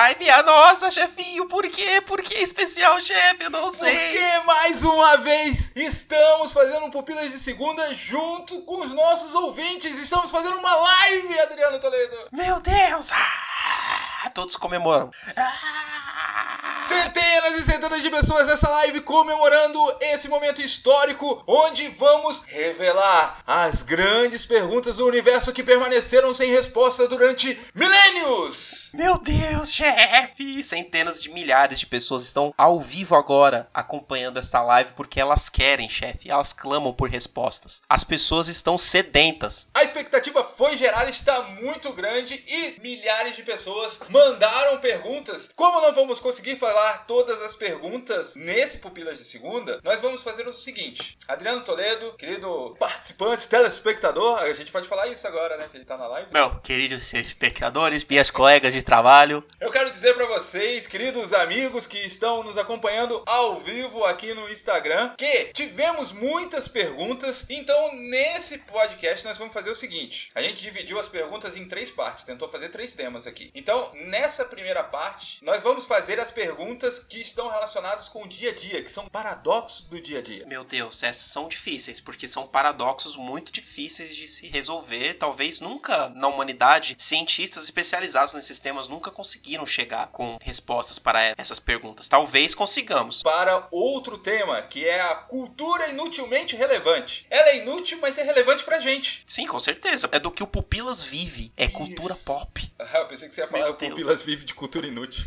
Ai, 0.00 0.14
minha 0.16 0.44
nossa, 0.44 0.92
chefinho, 0.92 1.46
por 1.46 1.68
quê? 1.68 2.00
Por 2.02 2.22
que 2.22 2.34
especial, 2.34 3.00
chefe? 3.00 3.42
Eu 3.42 3.50
não 3.50 3.68
sei. 3.68 3.92
Porque 3.92 4.46
mais 4.46 4.84
uma 4.84 5.16
vez 5.16 5.72
estamos 5.74 6.52
fazendo 6.52 6.86
um 6.86 6.90
Pupilas 6.90 7.32
de 7.32 7.38
Segunda 7.40 7.92
junto 7.96 8.62
com 8.62 8.80
os 8.84 8.94
nossos 8.94 9.34
ouvintes. 9.34 9.98
Estamos 9.98 10.30
fazendo 10.30 10.56
uma 10.56 10.72
live, 10.72 11.40
Adriano 11.40 11.80
Toledo. 11.80 12.16
Meu 12.30 12.60
Deus! 12.60 13.10
Ah, 13.12 14.30
todos 14.30 14.54
comemoram. 14.54 15.10
Ah, 15.36 16.80
Centenas 16.86 17.58
e 17.58 17.62
centenas 17.64 18.00
de 18.00 18.08
pessoas 18.08 18.46
nessa 18.46 18.70
live 18.70 19.00
comemorando 19.00 19.80
esse 20.00 20.28
momento 20.28 20.62
histórico 20.62 21.42
onde 21.44 21.88
vamos 21.88 22.44
revelar 22.46 23.42
as 23.44 23.82
grandes 23.82 24.46
perguntas 24.46 24.98
do 24.98 25.06
universo 25.08 25.52
que 25.52 25.64
permaneceram 25.64 26.32
sem 26.32 26.52
resposta 26.52 27.08
durante 27.08 27.58
milênios. 27.74 28.77
Meu 28.92 29.18
Deus, 29.18 29.72
chefe! 29.72 30.62
Centenas 30.64 31.20
de 31.20 31.30
milhares 31.30 31.78
de 31.78 31.86
pessoas 31.86 32.22
estão 32.22 32.54
ao 32.56 32.80
vivo 32.80 33.14
agora 33.14 33.68
acompanhando 33.72 34.38
esta 34.38 34.62
live 34.62 34.92
porque 34.94 35.20
elas 35.20 35.48
querem, 35.48 35.88
chefe. 35.88 36.30
Elas 36.30 36.52
clamam 36.52 36.92
por 36.92 37.10
respostas. 37.10 37.82
As 37.88 38.02
pessoas 38.02 38.48
estão 38.48 38.78
sedentas. 38.78 39.68
A 39.74 39.82
expectativa 39.82 40.42
foi 40.42 40.76
gerada, 40.76 41.10
está 41.10 41.42
muito 41.42 41.92
grande 41.92 42.42
e 42.46 42.80
milhares 42.80 43.36
de 43.36 43.42
pessoas 43.42 43.98
mandaram 44.08 44.78
perguntas. 44.78 45.50
Como 45.54 45.80
não 45.80 45.92
vamos 45.92 46.20
conseguir 46.20 46.56
falar 46.56 47.06
todas 47.06 47.42
as 47.42 47.54
perguntas 47.54 48.34
nesse 48.36 48.78
Pupilas 48.78 49.18
de 49.18 49.24
Segunda, 49.24 49.80
nós 49.84 50.00
vamos 50.00 50.22
fazer 50.22 50.48
o 50.48 50.54
seguinte. 50.54 51.16
Adriano 51.26 51.60
Toledo, 51.62 52.14
querido 52.14 52.74
participante, 52.78 53.48
telespectador, 53.48 54.38
a 54.38 54.52
gente 54.52 54.72
pode 54.72 54.88
falar 54.88 55.08
isso 55.08 55.26
agora, 55.26 55.56
né, 55.56 55.68
que 55.70 55.76
ele 55.76 55.84
tá 55.84 55.96
na 55.96 56.06
live. 56.06 56.32
Meu, 56.32 56.58
queridos 56.60 57.12
espectadores, 57.12 58.04
minhas 58.04 58.30
colegas 58.30 58.74
de 58.78 58.84
trabalho, 58.84 59.44
Eu 59.60 59.72
quero 59.72 59.90
dizer 59.90 60.14
pra 60.14 60.26
vocês, 60.26 60.86
queridos 60.86 61.34
amigos 61.34 61.84
que 61.84 61.98
estão 61.98 62.44
nos 62.44 62.56
acompanhando 62.56 63.22
ao 63.26 63.58
vivo 63.58 64.04
aqui 64.04 64.32
no 64.32 64.48
Instagram, 64.48 65.14
que 65.18 65.50
tivemos 65.52 66.12
muitas 66.12 66.68
perguntas. 66.68 67.44
Então, 67.48 67.96
nesse 67.96 68.58
podcast, 68.58 69.24
nós 69.24 69.36
vamos 69.36 69.52
fazer 69.52 69.70
o 69.70 69.74
seguinte: 69.74 70.30
a 70.32 70.40
gente 70.40 70.62
dividiu 70.62 70.98
as 71.00 71.08
perguntas 71.08 71.56
em 71.56 71.66
três 71.66 71.90
partes, 71.90 72.22
tentou 72.22 72.48
fazer 72.48 72.68
três 72.68 72.94
temas 72.94 73.26
aqui. 73.26 73.50
Então, 73.52 73.90
nessa 74.06 74.44
primeira 74.44 74.84
parte, 74.84 75.38
nós 75.42 75.60
vamos 75.60 75.84
fazer 75.84 76.20
as 76.20 76.30
perguntas 76.30 77.00
que 77.00 77.20
estão 77.20 77.48
relacionadas 77.48 78.08
com 78.08 78.22
o 78.22 78.28
dia 78.28 78.50
a 78.50 78.54
dia, 78.54 78.82
que 78.82 78.90
são 78.90 79.08
paradoxos 79.08 79.86
do 79.88 80.00
dia 80.00 80.20
a 80.20 80.22
dia. 80.22 80.46
Meu 80.46 80.62
Deus, 80.62 81.02
essas 81.02 81.32
são 81.32 81.48
difíceis, 81.48 82.00
porque 82.00 82.28
são 82.28 82.46
paradoxos 82.46 83.16
muito 83.16 83.50
difíceis 83.50 84.14
de 84.14 84.28
se 84.28 84.46
resolver. 84.46 85.14
Talvez 85.14 85.60
nunca 85.60 86.10
na 86.10 86.28
humanidade, 86.28 86.94
cientistas 86.96 87.64
especializados 87.64 88.34
nesses 88.34 88.60
temas 88.60 88.67
nunca 88.88 89.10
conseguiram 89.10 89.64
chegar 89.64 90.08
com 90.08 90.38
respostas 90.42 90.98
para 90.98 91.34
essas 91.36 91.58
perguntas. 91.58 92.08
Talvez 92.08 92.54
consigamos. 92.54 93.22
Para 93.22 93.66
outro 93.70 94.18
tema, 94.18 94.62
que 94.62 94.86
é 94.86 95.00
a 95.00 95.14
cultura 95.14 95.88
inutilmente 95.88 96.56
relevante. 96.56 97.26
Ela 97.30 97.48
é 97.50 97.58
inútil, 97.58 97.98
mas 98.00 98.18
é 98.18 98.22
relevante 98.22 98.64
pra 98.64 98.80
gente. 98.80 99.22
Sim, 99.26 99.46
com 99.46 99.58
certeza. 99.58 100.08
É 100.12 100.18
do 100.18 100.30
que 100.30 100.42
o 100.42 100.46
Pupilas 100.46 101.02
vive. 101.04 101.52
É 101.56 101.68
cultura 101.68 102.14
Isso. 102.14 102.24
pop. 102.24 102.72
Ah, 102.80 102.98
eu 102.98 103.06
pensei 103.06 103.28
que 103.28 103.34
você 103.34 103.40
ia 103.42 103.48
falar 103.48 103.64
Meu 103.64 103.72
o 103.74 103.76
Deus. 103.76 103.90
Pupilas 103.90 104.22
vive 104.22 104.44
de 104.44 104.54
cultura 104.54 104.86
inútil. 104.86 105.24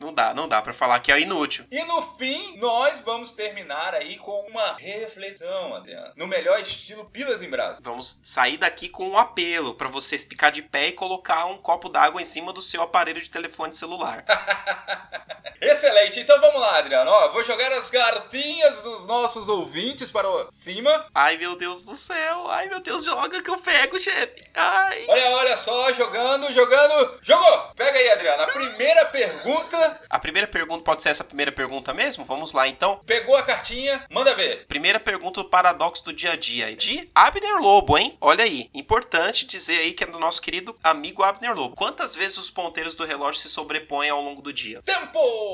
Não 0.00 0.12
dá, 0.12 0.34
não 0.34 0.48
dá 0.48 0.60
pra 0.60 0.72
falar 0.72 1.00
que 1.00 1.12
é 1.12 1.20
inútil. 1.20 1.64
E 1.70 1.82
no 1.84 2.02
fim, 2.16 2.56
nós 2.58 3.00
vamos 3.00 3.32
terminar 3.32 3.94
aí 3.94 4.16
com 4.16 4.46
uma 4.48 4.76
reflexão, 4.76 5.74
Adriano. 5.74 6.12
No 6.16 6.26
melhor 6.26 6.60
estilo 6.60 7.04
Pilas 7.06 7.42
em 7.42 7.50
Brasa. 7.50 7.80
Vamos 7.82 8.20
sair 8.22 8.56
daqui 8.56 8.88
com 8.88 9.08
um 9.08 9.18
apelo 9.18 9.74
pra 9.74 9.88
você 9.88 10.18
ficar 10.18 10.50
de 10.50 10.62
pé 10.62 10.88
e 10.88 10.92
colocar 10.92 11.46
um 11.46 11.58
copo 11.58 11.88
d'água 11.88 12.20
em 12.20 12.24
cima 12.24 12.52
do 12.52 12.62
seu 12.62 12.82
aparelho 12.82 13.20
de 13.20 13.30
telefone 13.30 13.74
celular. 13.74 14.24
Excelente, 15.60 16.20
então 16.20 16.40
vamos 16.40 16.60
lá, 16.60 16.78
Adriano. 16.78 17.10
Ó, 17.10 17.28
vou 17.28 17.44
jogar 17.44 17.72
as 17.72 17.90
cartinhas 17.90 18.82
dos 18.82 19.06
nossos 19.06 19.48
ouvintes 19.48 20.10
para 20.10 20.28
o 20.28 20.50
cima. 20.50 21.06
Ai, 21.14 21.36
meu 21.36 21.56
Deus 21.56 21.84
do 21.84 21.96
céu. 21.96 22.48
Ai, 22.48 22.68
meu 22.68 22.80
Deus, 22.80 23.04
joga 23.04 23.42
que 23.42 23.50
eu 23.50 23.58
pego, 23.58 23.98
chefe. 23.98 24.44
Ai. 24.54 25.04
Olha, 25.08 25.30
olha 25.30 25.56
só, 25.56 25.92
jogando, 25.92 26.52
jogando. 26.52 27.18
Jogou! 27.22 27.72
Pega 27.76 27.98
aí, 27.98 28.10
Adriano. 28.10 28.42
A 28.42 28.46
primeira 28.46 29.04
pergunta. 29.06 30.00
A 30.10 30.18
primeira 30.18 30.46
pergunta 30.46 30.84
pode 30.84 31.02
ser 31.02 31.10
essa 31.10 31.24
primeira 31.24 31.52
pergunta 31.52 31.92
mesmo? 31.92 32.24
Vamos 32.24 32.52
lá, 32.52 32.68
então. 32.68 33.00
Pegou 33.06 33.36
a 33.36 33.42
cartinha, 33.42 34.04
manda 34.10 34.34
ver. 34.34 34.66
Primeira 34.66 35.00
pergunta 35.00 35.42
do 35.42 35.48
paradoxo 35.48 36.04
do 36.04 36.12
dia 36.12 36.32
a 36.32 36.36
dia. 36.36 36.74
De 36.76 37.08
Abner 37.14 37.56
Lobo, 37.60 37.96
hein? 37.96 38.16
Olha 38.20 38.44
aí. 38.44 38.70
Importante 38.74 39.46
dizer 39.46 39.78
aí 39.78 39.92
que 39.92 40.04
é 40.04 40.06
do 40.06 40.18
nosso 40.18 40.40
querido 40.40 40.76
amigo 40.82 41.22
Abner 41.22 41.54
Lobo. 41.54 41.76
Quantas 41.76 42.14
vezes 42.14 42.38
os 42.38 42.50
ponteiros 42.50 42.94
do 42.94 43.04
relógio 43.04 43.40
se 43.40 43.48
sobrepõem 43.48 44.10
ao 44.10 44.20
longo 44.20 44.42
do 44.42 44.52
dia? 44.52 44.82
Tempo! 44.82 45.44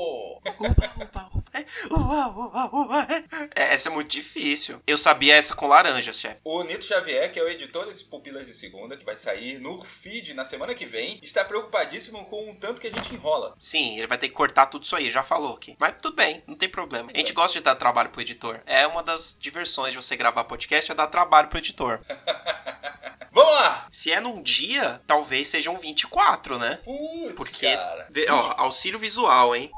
Uba, 0.59 0.93
uba, 0.97 1.29
uba. 1.33 1.43
É, 1.53 1.65
uba, 1.89 2.27
uba, 2.29 2.69
uba. 2.73 3.07
É, 3.55 3.73
essa 3.73 3.89
é 3.89 3.91
muito 3.91 4.09
difícil. 4.09 4.81
Eu 4.87 4.97
sabia 4.97 5.35
essa 5.35 5.55
com 5.55 5.67
laranja, 5.67 6.13
chefe. 6.13 6.39
O 6.43 6.63
Nito 6.63 6.85
Xavier, 6.85 7.31
que 7.31 7.39
é 7.39 7.43
o 7.43 7.47
editor 7.47 7.85
desse 7.85 8.05
Pupilas 8.05 8.47
de 8.47 8.53
Segunda, 8.53 8.97
que 8.97 9.05
vai 9.05 9.17
sair 9.17 9.59
no 9.59 9.81
feed 9.81 10.33
na 10.33 10.45
semana 10.45 10.73
que 10.73 10.85
vem, 10.85 11.19
está 11.21 11.43
preocupadíssimo 11.43 12.25
com 12.25 12.51
o 12.51 12.55
tanto 12.55 12.79
que 12.81 12.87
a 12.87 12.91
gente 12.91 13.13
enrola. 13.13 13.55
Sim, 13.59 13.97
ele 13.97 14.07
vai 14.07 14.17
ter 14.17 14.29
que 14.29 14.33
cortar 14.35 14.67
tudo 14.67 14.83
isso 14.83 14.95
aí, 14.95 15.11
já 15.11 15.23
falou 15.23 15.55
aqui. 15.55 15.75
Mas 15.79 15.95
tudo 16.01 16.15
bem, 16.15 16.43
não 16.47 16.55
tem 16.55 16.69
problema. 16.69 17.11
A 17.13 17.17
gente 17.17 17.33
gosta 17.33 17.59
de 17.59 17.63
dar 17.63 17.75
trabalho 17.75 18.09
pro 18.09 18.21
editor. 18.21 18.61
É 18.65 18.87
uma 18.87 19.03
das 19.03 19.35
diversões 19.39 19.91
de 19.91 19.97
você 19.97 20.15
gravar 20.15 20.45
podcast, 20.45 20.91
é 20.91 20.95
dar 20.95 21.07
trabalho 21.07 21.49
pro 21.49 21.59
editor. 21.59 21.99
Vamos 23.33 23.53
lá! 23.53 23.87
Se 23.89 24.11
é 24.11 24.19
num 24.19 24.41
dia, 24.41 25.01
talvez 25.07 25.47
sejam 25.47 25.77
24, 25.77 26.57
né? 26.59 26.79
Putz, 26.83 27.33
Porque, 27.33 27.73
cara. 27.73 28.07
ó, 28.29 28.63
auxílio 28.63 28.99
visual, 28.99 29.55
hein? 29.55 29.71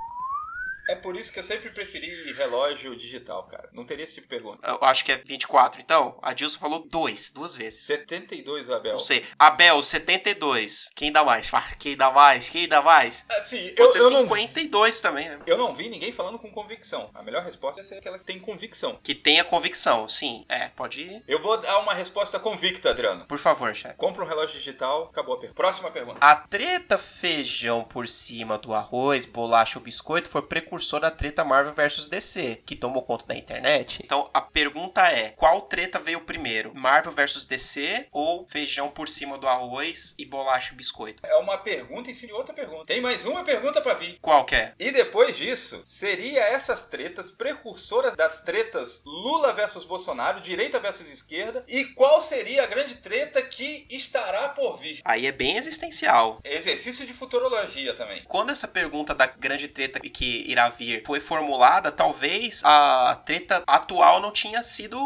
É 0.90 0.96
por 0.96 1.16
isso 1.16 1.32
que 1.32 1.40
eu 1.40 1.44
sempre 1.44 1.70
preferi 1.70 2.34
relógio 2.34 2.96
digital, 2.96 3.44
cara. 3.44 3.70
Não 3.74 3.86
teria 3.86 4.04
esse 4.04 4.16
tipo 4.16 4.28
de 4.28 4.36
pergunta. 4.36 4.68
Eu 4.68 4.80
acho 4.82 5.06
que 5.06 5.12
é 5.12 5.18
24. 5.18 5.82
Então, 5.82 6.18
a 6.22 6.34
Dilson 6.34 6.60
falou 6.60 6.88
dois, 6.90 7.32
duas 7.32 7.56
vezes. 7.56 7.84
72, 7.84 8.70
Abel. 8.70 8.94
Não 8.94 9.00
sei. 9.00 9.24
Abel, 9.40 9.82
72. 9.82 10.90
Quem 10.96 11.12
dá 11.12 11.24
mais? 11.24 11.52
Quem 11.80 11.96
dá 11.96 12.12
mais? 12.12 12.50
Quem 12.50 12.68
dá 12.68 12.82
mais? 12.82 13.26
Assim, 13.32 13.68
eu, 13.70 13.76
Pode 13.76 13.94
ser 13.94 14.00
eu, 14.00 14.10
não, 14.10 14.30
52 14.30 15.02
também, 15.02 15.30
né? 15.30 15.40
eu 15.46 15.58
não 15.58 15.74
vi 15.74 15.90
ninguém 15.90 16.12
falando 16.12 16.38
com 16.38 16.52
convicção. 16.52 17.10
A 17.14 17.24
melhor 17.24 17.44
resposta 17.44 17.82
é 17.82 17.84
ser 17.84 17.96
aquela 17.96 18.20
que 18.20 18.26
tem 18.26 18.40
convicção. 18.40 19.00
Que 19.02 19.16
tenha 19.16 19.44
convicção, 19.44 20.08
sim. 20.08 20.46
É, 20.50 20.68
pode 20.70 21.02
ir. 21.02 21.24
Eu 21.28 21.42
vou 21.42 21.58
dar 21.58 21.80
uma 21.80 21.94
resposta 21.94 22.40
convicta, 22.40 22.90
Adriano. 22.90 23.26
Por 23.26 23.40
favor, 23.40 23.74
chefe. 23.74 23.96
Compra 23.96 24.24
um 24.24 24.28
relógio 24.28 24.58
digital, 24.58 25.06
acabou 25.06 25.36
a 25.36 25.40
pergunta. 25.40 25.62
Próxima 25.62 25.92
pergunta. 25.92 26.18
A 26.22 26.36
treta 26.36 26.98
feijão 26.98 27.84
por 27.84 28.08
cima 28.08 28.58
do 28.58 28.74
arroz, 28.74 29.26
bolacha 29.26 29.80
ou 29.80 29.84
biscoito 29.84 30.30
foi 30.30 30.42
precursor 30.74 31.00
da 31.00 31.12
treta 31.12 31.44
Marvel 31.44 31.74
vs 31.74 32.08
DC, 32.08 32.62
que 32.66 32.76
tomou 32.76 33.04
conta 33.04 33.28
da 33.28 33.36
internet. 33.36 34.02
Então 34.04 34.30
a 34.34 34.42
pergunta 34.42 35.08
é: 35.08 35.30
qual 35.30 35.62
treta 35.62 36.00
veio 36.00 36.22
primeiro? 36.22 36.74
Marvel 36.74 37.12
vs 37.12 37.46
DC 37.46 38.08
ou 38.12 38.48
feijão 38.48 38.90
por 38.90 39.08
cima 39.08 39.38
do 39.38 39.48
arroz 39.48 40.16
e 40.18 40.26
bolacha 40.26 40.74
e 40.74 40.76
biscoito? 40.76 41.24
É 41.26 41.36
uma 41.36 41.58
pergunta 41.58 42.10
em 42.10 42.14
cima 42.14 42.34
de 42.34 42.38
outra 42.38 42.54
pergunta. 42.54 42.86
Tem 42.86 43.00
mais 43.00 43.26
uma 43.26 43.44
pergunta 43.44 43.82
pra 43.82 43.94
vir. 43.94 44.18
Qual 44.20 44.46
que 44.46 44.56
é? 44.56 44.74
E 44.80 44.92
depois 44.92 45.38
disso, 45.38 45.84
seria 45.86 46.42
essas 46.42 46.86
tretas 46.86 47.30
precursoras 47.30 48.16
das 48.16 48.40
tretas 48.40 49.04
Lula 49.06 49.54
versus 49.54 49.86
Bolsonaro, 49.86 50.42
direita 50.42 50.80
versus 50.80 51.12
esquerda? 51.12 51.64
E 51.68 51.86
qual 51.86 52.22
seria 52.22 52.64
a 52.64 52.68
grande 52.68 52.96
treta 52.96 53.42
que 53.42 53.86
estará 53.92 54.50
por 54.50 54.80
vir? 54.80 55.02
Aí 55.06 55.28
é 55.28 55.32
bem 55.32 55.58
existencial. 55.58 56.40
Exercício 56.44 57.06
de 57.06 57.14
futurologia 57.14 57.94
também. 57.94 58.24
Quando 58.28 58.52
essa 58.52 58.68
pergunta 58.68 59.14
da 59.14 59.28
grande 59.28 59.68
treta 59.68 60.00
que 60.00 60.50
irá 60.50 60.63
irá 60.64 60.70
vir 60.70 61.04
foi 61.06 61.20
formulada, 61.20 61.92
talvez 61.92 62.62
a 62.64 63.22
treta 63.26 63.64
atual 63.68 64.20
não 64.20 64.32
tinha 64.32 64.64
sido 64.64 64.98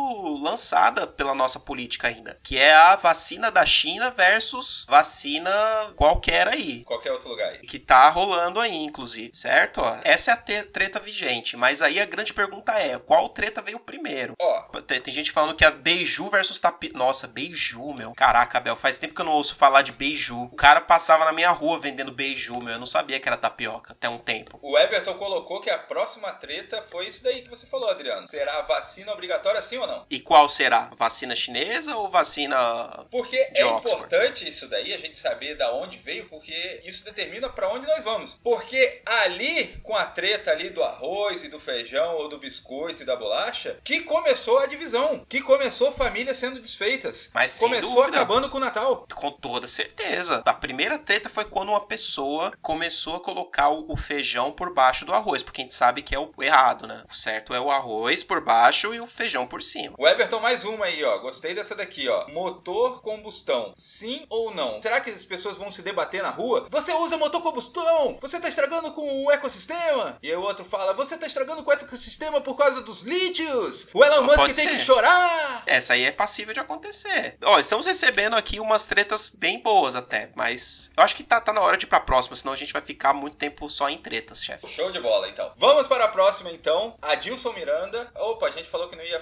lançada 0.41 1.07
pela 1.07 1.33
nossa 1.33 1.59
política 1.59 2.07
ainda, 2.07 2.39
que 2.43 2.57
é 2.57 2.73
a 2.73 2.95
vacina 2.95 3.49
da 3.51 3.65
China 3.65 4.11
versus 4.11 4.85
vacina 4.87 5.49
qualquer 5.95 6.47
aí. 6.47 6.83
Qualquer 6.83 7.11
outro 7.11 7.29
lugar 7.29 7.49
aí. 7.49 7.59
Que 7.59 7.79
tá 7.79 8.09
rolando 8.09 8.59
aí, 8.59 8.75
inclusive, 8.75 9.31
certo? 9.33 9.81
Ó, 9.81 9.97
essa 10.03 10.31
é 10.31 10.33
a 10.33 10.63
treta 10.63 10.99
vigente, 10.99 11.57
mas 11.57 11.81
aí 11.81 11.99
a 11.99 12.05
grande 12.05 12.33
pergunta 12.33 12.73
é, 12.73 12.97
qual 12.99 13.29
treta 13.29 13.61
veio 13.61 13.79
primeiro? 13.79 14.33
Ó, 14.39 14.61
Tem 14.81 14.99
tem 14.99 15.13
gente 15.13 15.31
falando 15.31 15.55
que 15.55 15.63
é 15.63 15.71
Beiju 15.71 16.29
versus 16.29 16.59
Tapi... 16.59 16.91
Nossa, 16.93 17.27
Beiju, 17.27 17.93
meu. 17.93 18.13
Caraca, 18.13 18.59
Bel, 18.59 18.75
faz 18.75 18.97
tempo 18.97 19.13
que 19.13 19.21
eu 19.21 19.25
não 19.25 19.33
ouço 19.33 19.55
falar 19.55 19.81
de 19.81 19.91
Beiju. 19.91 20.43
O 20.43 20.55
cara 20.55 20.81
passava 20.81 21.23
na 21.23 21.31
minha 21.31 21.51
rua 21.51 21.79
vendendo 21.79 22.11
Beiju, 22.11 22.59
meu. 22.61 22.73
Eu 22.73 22.79
não 22.79 22.85
sabia 22.85 23.19
que 23.19 23.27
era 23.27 23.37
tapioca 23.37 23.93
até 23.93 24.09
um 24.09 24.17
tempo. 24.17 24.59
o 24.61 24.77
Everton 24.77 25.13
colocou 25.13 25.46
que 25.61 25.69
a 25.69 25.77
próxima 25.77 26.31
treta 26.33 26.83
foi 26.89 27.07
isso 27.07 27.23
daí 27.23 27.41
que 27.41 27.49
você 27.49 27.65
falou, 27.65 27.89
Adriano. 27.89 28.27
Será 28.27 28.61
vacina 28.61 29.11
obrigatória 29.13 29.61
sim 29.61 29.77
ou 29.77 29.87
não? 29.87 30.05
E 30.09 30.19
qual 30.19 30.47
será? 30.49 30.91
Vacina 30.97 31.35
chinesa 31.35 31.95
ou 31.95 32.09
vacina... 32.09 33.05
Porque 33.09 33.37
é 33.37 33.65
Oxford. 33.65 33.91
importante 33.91 34.47
isso 34.47 34.67
daí, 34.67 34.93
a 34.93 34.97
gente 34.97 35.17
saber 35.17 35.55
da 35.55 35.73
onde 35.73 35.97
veio, 35.97 36.27
porque 36.27 36.81
isso 36.83 37.05
determina 37.05 37.49
pra 37.49 37.69
onde 37.69 37.87
nós 37.87 38.03
vamos. 38.03 38.39
Porque 38.43 39.01
ali, 39.05 39.79
com 39.83 39.95
a 39.95 40.05
treta 40.05 40.51
ali 40.51 40.69
do 40.69 40.83
arroz 40.83 41.43
e 41.43 41.47
do 41.47 41.59
feijão, 41.59 42.15
ou 42.15 42.27
do 42.27 42.37
biscoito 42.37 43.03
e 43.03 43.05
da 43.05 43.15
bolacha, 43.15 43.79
que 43.83 44.01
começou 44.01 44.59
a 44.59 44.65
divisão, 44.65 45.25
que 45.27 45.41
começou 45.41 45.91
famílias 45.91 46.37
sendo 46.37 46.59
desfeitas. 46.59 47.29
Mas 47.33 47.57
começou 47.57 47.95
dúvida. 47.95 48.17
acabando 48.17 48.49
com 48.49 48.57
o 48.57 48.61
Natal. 48.61 49.07
Com 49.13 49.31
toda 49.31 49.67
certeza. 49.67 50.41
A 50.45 50.53
primeira 50.53 50.97
treta 50.97 51.29
foi 51.29 51.45
quando 51.45 51.69
uma 51.69 51.85
pessoa 51.85 52.51
começou 52.61 53.15
a 53.15 53.19
colocar 53.19 53.69
o 53.69 53.95
feijão 53.95 54.51
por 54.51 54.73
baixo 54.73 55.05
do 55.05 55.13
arroz, 55.13 55.36
porque 55.43 55.61
a 55.61 55.63
gente 55.63 55.75
sabe 55.75 56.01
que 56.01 56.15
é 56.15 56.19
o 56.19 56.31
errado, 56.39 56.87
né? 56.87 57.03
O 57.09 57.15
certo 57.15 57.53
é 57.53 57.59
o 57.59 57.71
arroz 57.71 58.23
por 58.23 58.41
baixo 58.41 58.93
e 58.93 58.99
o 58.99 59.07
feijão 59.07 59.47
por 59.47 59.61
cima. 59.61 59.95
O 59.97 60.07
Everton, 60.07 60.39
mais 60.39 60.63
uma 60.63 60.85
aí, 60.85 61.03
ó. 61.03 61.17
Gostei 61.19 61.53
dessa 61.53 61.75
daqui, 61.75 62.07
ó. 62.07 62.27
Motor 62.29 63.01
combustão, 63.01 63.73
sim 63.75 64.25
ou 64.29 64.53
não? 64.53 64.81
Será 64.81 64.99
que 64.99 65.09
as 65.09 65.23
pessoas 65.23 65.57
vão 65.57 65.71
se 65.71 65.81
debater 65.81 66.21
na 66.21 66.29
rua? 66.29 66.67
Você 66.69 66.93
usa 66.93 67.17
motor 67.17 67.41
combustão! 67.41 68.17
Você 68.21 68.39
tá 68.39 68.47
estragando 68.47 68.91
com 68.91 69.25
o 69.25 69.31
ecossistema! 69.31 70.17
E 70.21 70.29
aí 70.29 70.35
o 70.35 70.41
outro 70.41 70.65
fala, 70.65 70.93
você 70.93 71.17
tá 71.17 71.27
estragando 71.27 71.63
com 71.63 71.69
o 71.69 71.73
ecossistema 71.73 72.41
por 72.41 72.55
causa 72.55 72.81
dos 72.81 73.01
lítios! 73.01 73.87
O 73.93 74.03
Elon 74.03 74.23
Musk 74.23 74.45
tem 74.45 74.53
ser. 74.53 74.69
que 74.69 74.79
chorar! 74.79 75.63
Essa 75.65 75.93
aí 75.93 76.03
é 76.03 76.11
passível 76.11 76.53
de 76.53 76.59
acontecer. 76.59 77.37
Ó, 77.43 77.59
estamos 77.59 77.85
recebendo 77.85 78.35
aqui 78.35 78.59
umas 78.59 78.85
tretas 78.85 79.29
bem 79.29 79.59
boas 79.61 79.95
até, 79.95 80.31
mas 80.35 80.91
eu 80.95 81.03
acho 81.03 81.15
que 81.15 81.23
tá, 81.23 81.39
tá 81.39 81.53
na 81.53 81.61
hora 81.61 81.77
de 81.77 81.85
ir 81.85 81.89
pra 81.89 81.99
próxima, 81.99 82.35
senão 82.35 82.53
a 82.53 82.57
gente 82.57 82.73
vai 82.73 82.81
ficar 82.81 83.13
muito 83.13 83.37
tempo 83.37 83.69
só 83.69 83.89
em 83.89 83.97
tretas, 83.97 84.43
chefe. 84.43 84.67
Show 84.67 84.91
de 84.91 84.99
bola, 84.99 85.26
então. 85.27 85.51
Vamos 85.57 85.87
para 85.87 86.05
a 86.05 86.07
próxima, 86.07 86.51
então. 86.51 86.95
Adilson 87.01 87.53
Miranda. 87.53 88.11
Opa, 88.15 88.47
a 88.47 88.51
gente 88.51 88.69
falou 88.69 88.87
que 88.87 88.95
não 88.95 89.03
ia 89.03 89.19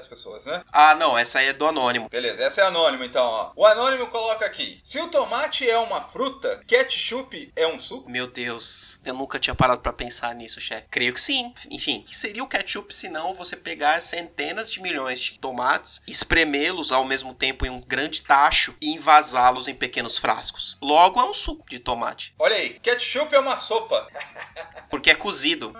das 0.00 0.08
pessoas, 0.08 0.46
né? 0.46 0.62
Ah, 0.72 0.94
não, 0.94 1.16
essa 1.16 1.38
aí 1.38 1.48
é 1.48 1.52
do 1.52 1.66
anônimo. 1.66 2.08
Beleza, 2.08 2.42
essa 2.42 2.62
é 2.62 2.64
anônimo 2.64 3.04
então, 3.04 3.24
ó. 3.24 3.52
O 3.54 3.66
anônimo 3.66 4.06
coloca 4.06 4.46
aqui: 4.46 4.80
se 4.82 4.98
o 4.98 5.08
tomate 5.08 5.68
é 5.68 5.78
uma 5.78 6.00
fruta, 6.00 6.62
ketchup 6.66 7.52
é 7.54 7.66
um 7.66 7.78
suco? 7.78 8.10
Meu 8.10 8.26
Deus, 8.26 8.98
eu 9.04 9.14
nunca 9.14 9.38
tinha 9.38 9.54
parado 9.54 9.82
pra 9.82 9.92
pensar 9.92 10.34
nisso, 10.34 10.60
chefe. 10.60 10.88
Creio 10.90 11.12
que 11.12 11.20
sim. 11.20 11.52
Enfim, 11.70 12.02
que 12.02 12.16
seria 12.16 12.42
o 12.42 12.48
ketchup 12.48 12.94
se 12.94 13.08
não 13.08 13.34
você 13.34 13.56
pegar 13.56 14.00
centenas 14.00 14.70
de 14.70 14.80
milhões 14.80 15.20
de 15.20 15.38
tomates, 15.38 16.02
espremê-los 16.06 16.92
ao 16.92 17.04
mesmo 17.04 17.34
tempo 17.34 17.66
em 17.66 17.70
um 17.70 17.80
grande 17.80 18.22
tacho 18.22 18.74
e 18.80 18.92
envasá-los 18.92 19.68
em 19.68 19.74
pequenos 19.74 20.16
frascos. 20.16 20.78
Logo 20.80 21.20
é 21.20 21.24
um 21.24 21.34
suco 21.34 21.68
de 21.68 21.78
tomate, 21.78 22.34
Olha 22.38 22.56
aí, 22.56 22.78
ketchup 22.80 23.34
é 23.34 23.38
uma 23.38 23.56
sopa. 23.56 24.08
porque 24.88 25.10
é 25.10 25.14
cozido. 25.14 25.72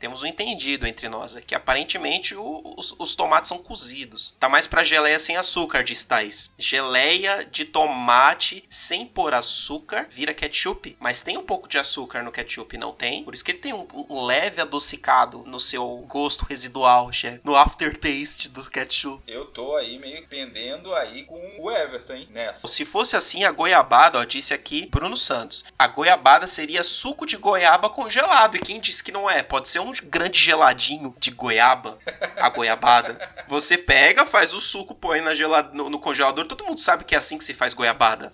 Temos 0.00 0.22
um 0.22 0.26
entendido 0.26 0.86
entre 0.86 1.08
nós 1.08 1.34
aqui. 1.36 1.54
Aparentemente, 1.54 2.34
o- 2.34 2.74
os, 2.76 2.94
os 2.98 3.14
tomates 3.14 3.48
são 3.48 3.58
cozidos. 3.58 4.34
Tá 4.38 4.48
mais 4.48 4.66
pra 4.66 4.84
geleia 4.84 5.18
sem 5.18 5.36
açúcar, 5.36 5.82
diz 5.82 6.04
Thaís. 6.04 6.52
Geleia 6.58 7.44
de 7.50 7.64
tomate 7.64 8.64
sem 8.68 9.04
pôr 9.06 9.34
açúcar 9.34 10.06
vira 10.10 10.32
ketchup. 10.34 10.96
Mas 11.00 11.22
tem 11.22 11.36
um 11.36 11.42
pouco 11.44 11.68
de 11.68 11.78
açúcar 11.78 12.22
no 12.22 12.30
ketchup, 12.32 12.76
não 12.78 12.92
tem? 12.92 13.24
Por 13.24 13.34
isso 13.34 13.44
que 13.44 13.50
ele 13.50 13.58
tem 13.58 13.72
um, 13.72 13.86
um 14.08 14.24
leve 14.24 14.60
adocicado 14.60 15.42
no 15.46 15.58
seu 15.58 15.86
gosto 16.08 16.44
residual, 16.44 17.12
chefe. 17.12 17.40
No 17.44 17.56
aftertaste 17.56 18.48
do 18.48 18.68
ketchup. 18.70 19.22
eu 19.26 19.46
tô 19.46 19.76
aí 19.76 19.98
meio 19.98 20.26
pendendo 20.28 20.94
aí 20.94 21.24
com 21.24 21.40
o 21.58 21.70
Everton, 21.70 22.14
hein, 22.14 22.28
nessa. 22.30 22.66
Se 22.66 22.84
fosse 22.84 23.16
assim, 23.16 23.44
a 23.44 23.50
goiabada, 23.50 24.18
ó, 24.18 24.24
disse 24.24 24.52
aqui 24.54 24.86
Bruno 24.86 25.16
Santos. 25.16 25.64
A 25.78 25.86
goiabada 25.88 26.46
seria 26.46 26.82
suco 26.82 27.24
de 27.26 27.36
goiaba 27.36 27.88
congelado. 27.88 28.56
E 28.56 28.60
quem 28.60 28.80
disse 28.80 29.02
que 29.02 29.12
não 29.12 29.28
é? 29.28 29.42
Pode 29.42 29.68
ser 29.68 29.80
um 29.80 29.87
grande 29.92 30.38
geladinho 30.38 31.14
de 31.18 31.30
goiaba, 31.30 31.98
a 32.36 32.48
goiabada. 32.48 33.18
Você 33.48 33.76
pega, 33.78 34.26
faz 34.26 34.52
o 34.52 34.60
suco, 34.60 34.94
põe 34.94 35.20
na 35.20 35.34
gelad... 35.34 35.72
no, 35.72 35.88
no 35.90 35.98
congelador. 35.98 36.46
Todo 36.46 36.64
mundo 36.64 36.80
sabe 36.80 37.04
que 37.04 37.14
é 37.14 37.18
assim 37.18 37.38
que 37.38 37.44
se 37.44 37.54
faz 37.54 37.74
goiabada. 37.74 38.32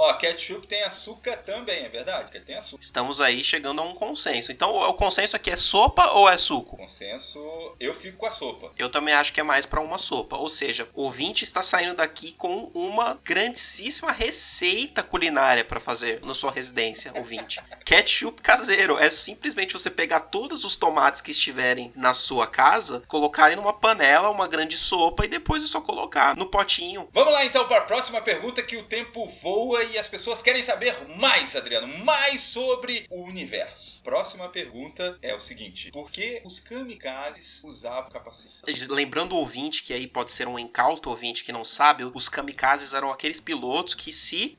Ó, 0.00 0.14
ketchup 0.14 0.64
tem 0.64 0.84
açúcar 0.84 1.38
também, 1.38 1.84
é 1.84 1.88
verdade? 1.88 2.30
Que 2.30 2.38
tem 2.38 2.54
açúcar. 2.54 2.80
Estamos 2.80 3.20
aí 3.20 3.42
chegando 3.42 3.82
a 3.82 3.84
um 3.84 3.96
consenso. 3.96 4.52
Então, 4.52 4.70
o 4.72 4.94
consenso 4.94 5.34
aqui 5.34 5.50
é 5.50 5.56
sopa 5.56 6.12
ou 6.12 6.28
é 6.28 6.38
suco? 6.38 6.76
Consenso, 6.76 7.40
eu 7.80 7.92
fico 7.92 8.16
com 8.16 8.26
a 8.26 8.30
sopa. 8.30 8.70
Eu 8.78 8.88
também 8.88 9.12
acho 9.12 9.32
que 9.32 9.40
é 9.40 9.42
mais 9.42 9.66
pra 9.66 9.80
uma 9.80 9.98
sopa. 9.98 10.36
Ou 10.36 10.48
seja, 10.48 10.88
o 10.94 11.02
ouvinte 11.02 11.42
está 11.42 11.64
saindo 11.64 11.96
daqui 11.96 12.30
com 12.30 12.70
uma 12.72 13.18
grandíssima 13.24 14.12
receita 14.12 15.02
culinária 15.02 15.64
pra 15.64 15.80
fazer 15.80 16.20
na 16.24 16.32
sua 16.32 16.52
residência, 16.52 17.12
ouvinte. 17.16 17.60
Ketchup 17.84 18.40
caseiro. 18.40 18.96
É 18.98 19.10
simplesmente 19.10 19.72
você 19.72 19.90
pegar 19.90 20.20
todos 20.20 20.62
os 20.62 20.76
tomates 20.76 21.20
que 21.20 21.32
estiverem 21.32 21.92
na 21.96 22.14
sua 22.14 22.46
casa, 22.46 23.02
colocarem 23.08 23.56
numa 23.56 23.72
panela, 23.72 24.30
uma 24.30 24.46
grande 24.46 24.76
sopa 24.76 25.24
e 25.24 25.28
depois 25.28 25.64
é 25.64 25.66
só 25.66 25.80
colocar 25.80 26.36
no 26.36 26.46
potinho. 26.46 27.08
Vamos 27.12 27.32
lá 27.32 27.44
então 27.44 27.66
para 27.66 27.78
a 27.78 27.84
próxima 27.84 28.20
pergunta 28.20 28.62
que 28.62 28.76
o 28.76 28.84
tempo 28.84 29.28
voa 29.42 29.87
e 29.92 29.98
as 29.98 30.08
pessoas 30.08 30.42
querem 30.42 30.62
saber 30.62 30.94
mais, 31.16 31.54
Adriano, 31.56 31.88
mais 32.04 32.42
sobre 32.42 33.06
o 33.10 33.22
universo. 33.22 34.02
Próxima 34.02 34.48
pergunta 34.48 35.18
é 35.22 35.34
o 35.34 35.40
seguinte: 35.40 35.90
por 35.90 36.10
que 36.10 36.40
os 36.44 36.60
kamikazes 36.60 37.62
usavam 37.64 38.10
capacete? 38.10 38.86
Lembrando 38.88 39.34
o 39.34 39.38
ouvinte, 39.38 39.82
que 39.82 39.92
aí 39.92 40.06
pode 40.06 40.32
ser 40.32 40.48
um 40.48 40.58
incauto 40.58 41.10
ouvinte 41.10 41.44
que 41.44 41.52
não 41.52 41.64
sabe, 41.64 42.04
os 42.14 42.28
kamikazes 42.28 42.92
eram 42.92 43.10
aqueles 43.10 43.40
pilotos 43.40 43.94
que 43.94 44.12
se 44.12 44.56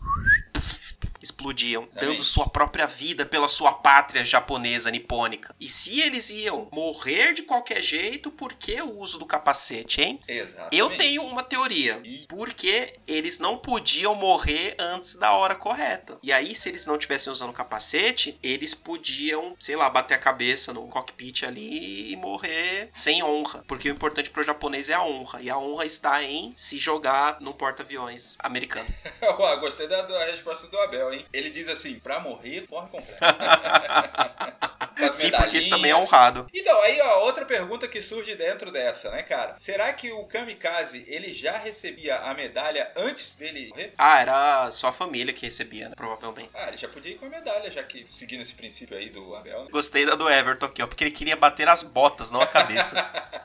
explodiam, 1.30 1.86
Também. 1.86 2.10
dando 2.10 2.24
sua 2.24 2.48
própria 2.50 2.86
vida 2.86 3.26
pela 3.26 3.48
sua 3.48 3.74
pátria 3.74 4.26
japonesa 4.26 4.92
nipônica. 4.92 5.56
E 5.60 5.70
se 5.70 6.00
eles 6.00 6.30
iam 6.30 6.68
morrer 6.72 7.34
de 7.34 7.44
qualquer 7.44 7.82
jeito, 7.82 8.32
por 8.32 8.54
que 8.54 8.82
o 8.82 8.98
uso 8.98 9.20
do 9.20 9.26
capacete, 9.26 10.02
hein? 10.02 10.20
Exatamente. 10.28 10.76
Eu 10.76 10.98
tenho 10.98 11.24
uma 11.24 11.44
teoria. 11.44 12.02
Porque 12.28 12.94
eles 13.08 13.40
não 13.40 13.58
podiam 13.58 14.16
morrer 14.16 14.76
antes 14.80 15.16
da 15.16 15.34
hora 15.34 15.56
correta. 15.56 16.18
E 16.22 16.32
aí, 16.32 16.56
se 16.56 16.70
eles 16.70 16.86
não 16.86 16.98
tivessem 16.98 17.32
usando 17.32 17.54
capacete, 17.54 18.38
eles 18.42 18.74
podiam, 18.74 19.56
sei 19.60 19.76
lá, 19.76 19.90
bater 19.90 20.16
a 20.16 20.20
cabeça 20.20 20.74
no 20.74 20.88
cockpit 20.88 21.44
ali 21.44 22.12
e 22.12 22.16
morrer 22.16 22.90
sem 22.94 23.24
honra. 23.24 23.64
Porque 23.68 23.90
o 23.90 23.94
importante 23.94 24.30
pro 24.30 24.44
japonês 24.44 24.90
é 24.90 24.94
a 24.94 25.04
honra. 25.04 25.42
E 25.42 25.50
a 25.50 25.58
honra 25.58 25.86
está 25.86 26.24
em 26.24 26.52
se 26.56 26.78
jogar 26.78 27.40
num 27.40 27.54
porta-aviões 27.54 28.36
americano. 28.40 28.88
Ué, 29.22 29.58
Gostei 29.58 29.88
da, 29.88 30.02
da 30.02 30.26
resposta 30.26 30.68
do 30.68 30.80
Abel, 30.80 31.14
hein? 31.14 31.19
Ele 31.32 31.50
diz 31.50 31.68
assim: 31.68 32.00
pra 32.00 32.20
morrer, 32.20 32.66
completo. 32.68 33.08
Com 35.00 35.14
Sim, 35.14 35.32
porque 35.32 35.58
isso 35.58 35.70
também 35.70 35.92
é 35.92 35.96
honrado. 35.96 36.48
Então, 36.54 36.82
aí 36.82 37.00
ó, 37.00 37.24
outra 37.24 37.46
pergunta 37.46 37.88
que 37.88 38.02
surge 38.02 38.36
dentro 38.36 38.70
dessa, 38.70 39.10
né, 39.10 39.24
cara? 39.24 39.56
Será 39.58 39.94
que 39.94 40.12
o 40.12 40.26
kamikaze 40.26 41.06
ele 41.08 41.34
já 41.34 41.58
recebia 41.58 42.18
a 42.18 42.34
medalha 42.34 42.92
antes 42.98 43.34
dele 43.36 43.70
morrer? 43.70 43.94
Ah, 43.98 44.20
era 44.20 44.72
só 44.72 44.90
a 44.90 44.92
família 44.92 45.34
que 45.34 45.46
recebia, 45.46 45.88
né? 45.88 45.96
Provavelmente. 45.96 46.50
Ah, 46.54 46.68
ele 46.68 46.78
já 46.78 46.90
podia 46.90 47.14
ir 47.14 47.16
com 47.16 47.28
a 47.28 47.30
medalha, 47.30 47.72
já 47.72 47.82
que 47.82 48.06
seguindo 48.10 48.42
esse 48.42 48.54
princípio 48.54 48.98
aí 48.98 49.10
do 49.10 49.36
Abel, 49.36 49.64
né? 49.64 49.70
Gostei 49.72 50.06
da 50.06 50.16
do 50.16 50.30
Everton 50.30 50.66
aqui, 50.66 50.84
ó, 50.84 50.88
porque 50.88 51.06
ele 51.06 51.12
queria 51.12 51.38
bater 51.38 51.70
as 51.70 51.82
botas, 51.82 52.30
não 52.30 52.42
a 52.42 52.48
cabeça. 52.48 53.00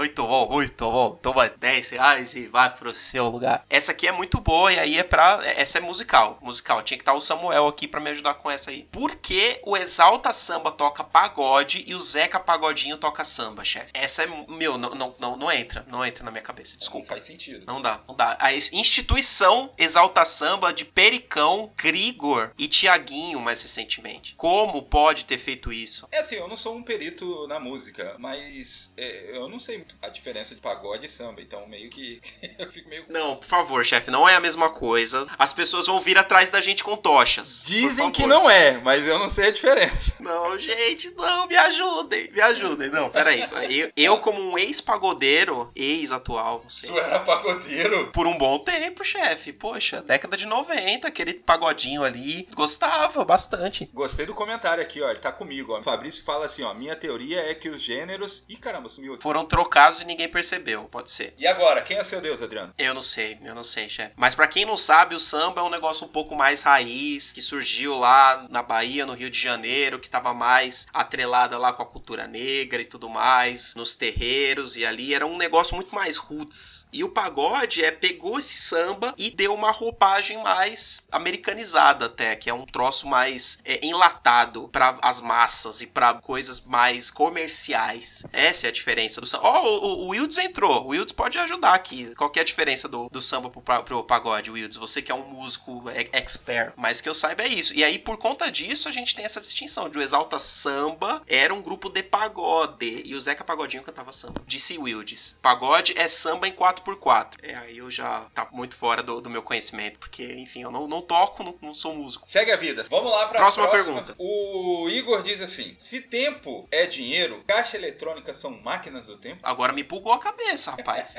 Muito 0.00 0.26
bom, 0.26 0.48
muito 0.48 0.90
bom. 0.90 1.10
Toma 1.20 1.46
10 1.46 1.90
reais 1.90 2.34
e 2.34 2.46
vai 2.46 2.74
pro 2.74 2.94
seu 2.94 3.28
lugar. 3.28 3.62
Essa 3.68 3.92
aqui 3.92 4.08
é 4.08 4.12
muito 4.12 4.40
boa 4.40 4.72
e 4.72 4.78
aí 4.78 4.96
é 4.98 5.02
pra. 5.02 5.42
Essa 5.44 5.76
é 5.76 5.80
musical. 5.82 6.38
Musical. 6.40 6.82
Tinha 6.82 6.96
que 6.96 7.02
estar 7.02 7.12
o 7.12 7.20
Samuel 7.20 7.68
aqui 7.68 7.86
pra 7.86 8.00
me 8.00 8.08
ajudar 8.08 8.32
com 8.32 8.50
essa 8.50 8.70
aí. 8.70 8.88
Por 8.90 9.16
que 9.16 9.60
o 9.62 9.76
Exalta 9.76 10.32
Samba 10.32 10.72
toca 10.72 11.04
pagode 11.04 11.84
e 11.86 11.94
o 11.94 12.00
Zeca 12.00 12.40
Pagodinho 12.40 12.96
toca 12.96 13.24
samba, 13.24 13.62
chefe? 13.62 13.90
Essa 13.92 14.22
é. 14.22 14.26
Meu, 14.48 14.78
não, 14.78 14.88
não, 14.88 15.14
não, 15.20 15.36
não 15.36 15.52
entra. 15.52 15.84
Não 15.86 16.02
entra 16.02 16.24
na 16.24 16.30
minha 16.30 16.42
cabeça. 16.42 16.72
Não 16.72 16.78
Desculpa. 16.78 17.08
faz 17.08 17.24
sentido. 17.24 17.66
Não 17.66 17.82
dá, 17.82 18.00
não 18.08 18.16
dá. 18.16 18.38
A 18.40 18.54
instituição 18.54 19.70
Exalta 19.76 20.24
Samba 20.24 20.72
de 20.72 20.86
Pericão, 20.86 21.74
Grigor 21.76 22.52
e 22.56 22.66
Tiaguinho 22.66 23.38
mais 23.38 23.60
recentemente. 23.60 24.34
Como 24.36 24.82
pode 24.82 25.26
ter 25.26 25.36
feito 25.36 25.70
isso? 25.70 26.08
É 26.10 26.20
assim, 26.20 26.36
eu 26.36 26.48
não 26.48 26.56
sou 26.56 26.74
um 26.74 26.82
perito 26.82 27.46
na 27.48 27.60
música, 27.60 28.16
mas 28.18 28.94
é, 28.96 29.36
eu 29.36 29.46
não 29.46 29.60
sei 29.60 29.89
sei 29.90 29.98
a 30.02 30.08
diferença 30.08 30.54
de 30.54 30.60
pagode 30.60 31.06
e 31.06 31.10
samba, 31.10 31.40
então 31.40 31.66
meio 31.66 31.90
que 31.90 32.20
eu 32.58 32.70
fico 32.70 32.88
meio. 32.88 33.04
Não, 33.08 33.36
por 33.36 33.46
favor, 33.46 33.84
chefe, 33.84 34.10
não 34.10 34.28
é 34.28 34.34
a 34.34 34.40
mesma 34.40 34.70
coisa. 34.70 35.26
As 35.38 35.52
pessoas 35.52 35.86
vão 35.86 36.00
vir 36.00 36.18
atrás 36.18 36.50
da 36.50 36.60
gente 36.60 36.84
com 36.84 36.96
tochas. 36.96 37.64
Dizem 37.66 38.10
que 38.10 38.26
não 38.26 38.48
é, 38.48 38.78
mas 38.78 39.06
eu 39.06 39.18
não 39.18 39.30
sei 39.30 39.48
a 39.48 39.50
diferença. 39.50 40.10
Não, 40.20 40.58
gente, 40.58 41.10
não, 41.16 41.46
me 41.46 41.56
ajudem, 41.56 42.30
me 42.30 42.40
ajudem. 42.40 42.90
Não, 42.90 43.10
peraí. 43.10 43.42
Eu, 43.68 43.90
eu 43.96 44.18
como 44.18 44.40
um 44.40 44.58
ex-pagodeiro, 44.58 45.70
ex-atual, 45.74 46.60
não 46.62 46.70
sei. 46.70 46.88
Tu 46.90 46.98
era 46.98 47.20
pagodeiro? 47.20 48.10
Por 48.12 48.26
um 48.26 48.36
bom 48.36 48.58
tempo, 48.58 49.02
chefe. 49.02 49.52
Poxa, 49.52 50.02
década 50.02 50.36
de 50.36 50.46
90, 50.46 51.08
aquele 51.08 51.34
pagodinho 51.34 52.04
ali. 52.04 52.46
Gostava 52.54 53.24
bastante. 53.24 53.90
Gostei 53.92 54.26
do 54.26 54.34
comentário 54.34 54.82
aqui, 54.82 55.00
ó. 55.00 55.10
Ele 55.10 55.18
tá 55.18 55.32
comigo, 55.32 55.72
ó. 55.74 55.80
O 55.80 55.82
Fabrício 55.82 56.22
fala 56.22 56.46
assim, 56.46 56.62
ó. 56.62 56.74
Minha 56.74 56.94
teoria 56.94 57.40
é 57.50 57.54
que 57.54 57.68
os 57.68 57.80
gêneros. 57.80 58.44
Ih, 58.48 58.56
caramba, 58.56 58.88
sumiu 58.88 59.14
aqui. 59.14 59.22
Foram 59.22 59.44
trocados 59.44 59.79
e 60.02 60.04
ninguém 60.04 60.28
percebeu, 60.28 60.84
pode 60.84 61.10
ser. 61.10 61.34
E 61.38 61.46
agora, 61.46 61.80
quem 61.82 61.96
é 61.96 62.04
seu 62.04 62.20
Deus, 62.20 62.42
Adriano? 62.42 62.72
Eu 62.78 62.92
não 62.92 63.00
sei, 63.00 63.38
eu 63.42 63.54
não 63.54 63.62
sei, 63.62 63.88
chefe. 63.88 64.12
Mas 64.16 64.34
pra 64.34 64.46
quem 64.46 64.64
não 64.64 64.76
sabe, 64.76 65.14
o 65.14 65.20
samba 65.20 65.60
é 65.60 65.64
um 65.64 65.70
negócio 65.70 66.04
um 66.04 66.08
pouco 66.08 66.36
mais 66.36 66.62
raiz, 66.62 67.32
que 67.32 67.40
surgiu 67.40 67.94
lá 67.94 68.46
na 68.50 68.62
Bahia, 68.62 69.06
no 69.06 69.14
Rio 69.14 69.30
de 69.30 69.38
Janeiro, 69.38 69.98
que 69.98 70.06
estava 70.06 70.34
mais 70.34 70.86
atrelada 70.92 71.56
lá 71.56 71.72
com 71.72 71.82
a 71.82 71.86
cultura 71.86 72.26
negra 72.26 72.82
e 72.82 72.84
tudo 72.84 73.08
mais, 73.08 73.74
nos 73.74 73.96
terreiros 73.96 74.76
e 74.76 74.84
ali 74.84 75.14
era 75.14 75.26
um 75.26 75.36
negócio 75.36 75.74
muito 75.74 75.94
mais 75.94 76.16
roots. 76.16 76.86
E 76.92 77.02
o 77.02 77.08
pagode 77.08 77.84
é 77.84 77.90
pegou 77.90 78.38
esse 78.38 78.58
samba 78.58 79.14
e 79.16 79.30
deu 79.30 79.54
uma 79.54 79.70
roupagem 79.70 80.42
mais 80.42 81.06
americanizada 81.10 82.06
até, 82.06 82.36
que 82.36 82.50
é 82.50 82.54
um 82.54 82.66
troço 82.66 83.06
mais 83.08 83.58
é, 83.64 83.84
enlatado 83.86 84.68
para 84.68 84.98
as 85.02 85.20
massas 85.20 85.80
e 85.80 85.86
para 85.86 86.14
coisas 86.14 86.60
mais 86.60 87.10
comerciais. 87.10 88.24
Essa 88.32 88.66
é 88.66 88.70
a 88.70 88.72
diferença 88.72 89.20
do 89.20 89.26
samba. 89.26 89.48
Oh, 89.48 89.59
o, 89.64 90.04
o 90.04 90.08
Wilds 90.08 90.38
entrou. 90.38 90.84
O 90.84 90.88
Wilds 90.88 91.12
pode 91.12 91.38
ajudar 91.38 91.74
aqui. 91.74 92.14
Qual 92.14 92.30
que 92.30 92.38
é 92.38 92.42
a 92.42 92.44
diferença 92.44 92.88
do, 92.88 93.08
do 93.08 93.20
samba 93.20 93.50
pro, 93.50 93.62
pro 93.82 94.04
pagode, 94.04 94.50
Wilds? 94.50 94.76
Você 94.76 95.02
que 95.02 95.12
é 95.12 95.14
um 95.14 95.26
músico 95.28 95.82
expert. 96.12 96.72
Mas 96.76 97.00
que 97.00 97.08
eu 97.08 97.14
saiba 97.14 97.42
é 97.42 97.48
isso. 97.48 97.74
E 97.74 97.84
aí, 97.84 97.98
por 97.98 98.16
conta 98.16 98.50
disso, 98.50 98.88
a 98.88 98.92
gente 98.92 99.14
tem 99.14 99.24
essa 99.24 99.40
distinção 99.40 99.88
de 99.88 99.98
o 99.98 100.02
Exalta 100.02 100.38
Samba 100.38 101.22
era 101.26 101.52
um 101.52 101.62
grupo 101.62 101.88
de 101.88 102.02
pagode. 102.02 103.02
E 103.04 103.14
o 103.14 103.20
Zeca 103.20 103.44
Pagodinho 103.44 103.82
cantava 103.82 104.12
samba. 104.12 104.42
Disse 104.46 104.78
Wilds. 104.78 105.38
Pagode 105.40 105.94
é 105.96 106.08
samba 106.08 106.48
em 106.48 106.52
4x4. 106.52 107.38
É, 107.42 107.54
aí 107.54 107.78
eu 107.78 107.90
já 107.90 108.26
tá 108.34 108.48
muito 108.52 108.76
fora 108.76 109.02
do, 109.02 109.20
do 109.20 109.30
meu 109.30 109.42
conhecimento. 109.42 109.98
Porque, 109.98 110.24
enfim, 110.34 110.62
eu 110.62 110.70
não, 110.70 110.86
não 110.86 111.00
toco, 111.02 111.42
não, 111.42 111.56
não 111.60 111.74
sou 111.74 111.94
músico. 111.94 112.28
Segue 112.28 112.52
a 112.52 112.56
vida. 112.56 112.84
Vamos 112.88 113.10
lá 113.10 113.26
pra 113.26 113.38
próxima, 113.38 113.68
próxima 113.68 113.94
pergunta. 113.94 114.14
O 114.18 114.88
Igor 114.88 115.22
diz 115.22 115.40
assim: 115.40 115.74
se 115.78 116.00
tempo 116.00 116.68
é 116.70 116.86
dinheiro, 116.86 117.42
caixa 117.46 117.76
eletrônica 117.76 118.32
são 118.34 118.50
máquinas 118.50 119.06
do 119.06 119.16
tempo? 119.16 119.40
Agora 119.50 119.72
me 119.72 119.82
bugou 119.82 120.12
a 120.12 120.18
cabeça, 120.18 120.70
rapaz. 120.70 121.16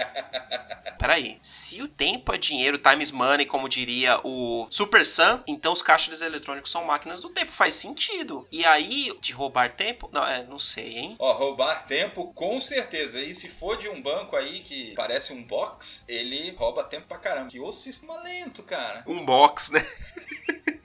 Peraí. 0.98 1.38
Se 1.42 1.82
o 1.82 1.88
tempo 1.88 2.34
é 2.34 2.38
dinheiro, 2.38 2.78
times 2.78 3.12
money, 3.12 3.46
como 3.46 3.68
diria 3.68 4.20
o 4.24 4.68
Super 4.70 5.06
Sam, 5.06 5.44
então 5.48 5.74
os 5.74 5.82
caixas 5.82 6.22
eletrônicos 6.22 6.72
são 6.72 6.86
máquinas 6.86 7.20
do 7.20 7.30
tempo. 7.30 7.52
Faz 7.52 7.76
sentido. 7.76 8.48
E 8.52 8.64
aí, 8.66 9.14
de 9.20 9.34
roubar 9.34 9.76
tempo? 9.76 10.10
Não, 10.14 10.26
é, 10.26 10.44
não 10.44 10.60
sei, 10.60 10.98
hein? 10.98 11.16
Ó, 11.20 11.34
roubar 11.34 11.86
tempo, 11.88 12.32
com 12.34 12.62
certeza. 12.62 13.22
E 13.22 13.34
se 13.34 13.50
for 13.50 13.78
de 13.78 13.90
um 13.90 14.02
banco 14.02 14.36
aí 14.36 14.60
que 14.62 14.94
parece 14.96 15.34
um 15.34 15.44
box, 15.44 16.04
ele 16.08 16.52
rouba 16.52 16.84
tempo 16.84 17.08
pra 17.08 17.18
caramba. 17.18 17.50
Que 17.50 17.60
o 17.60 17.72
sistema 17.72 18.22
lento, 18.22 18.64
cara. 18.64 19.04
Um 19.08 19.26
box, 19.26 19.72
né? 19.72 19.86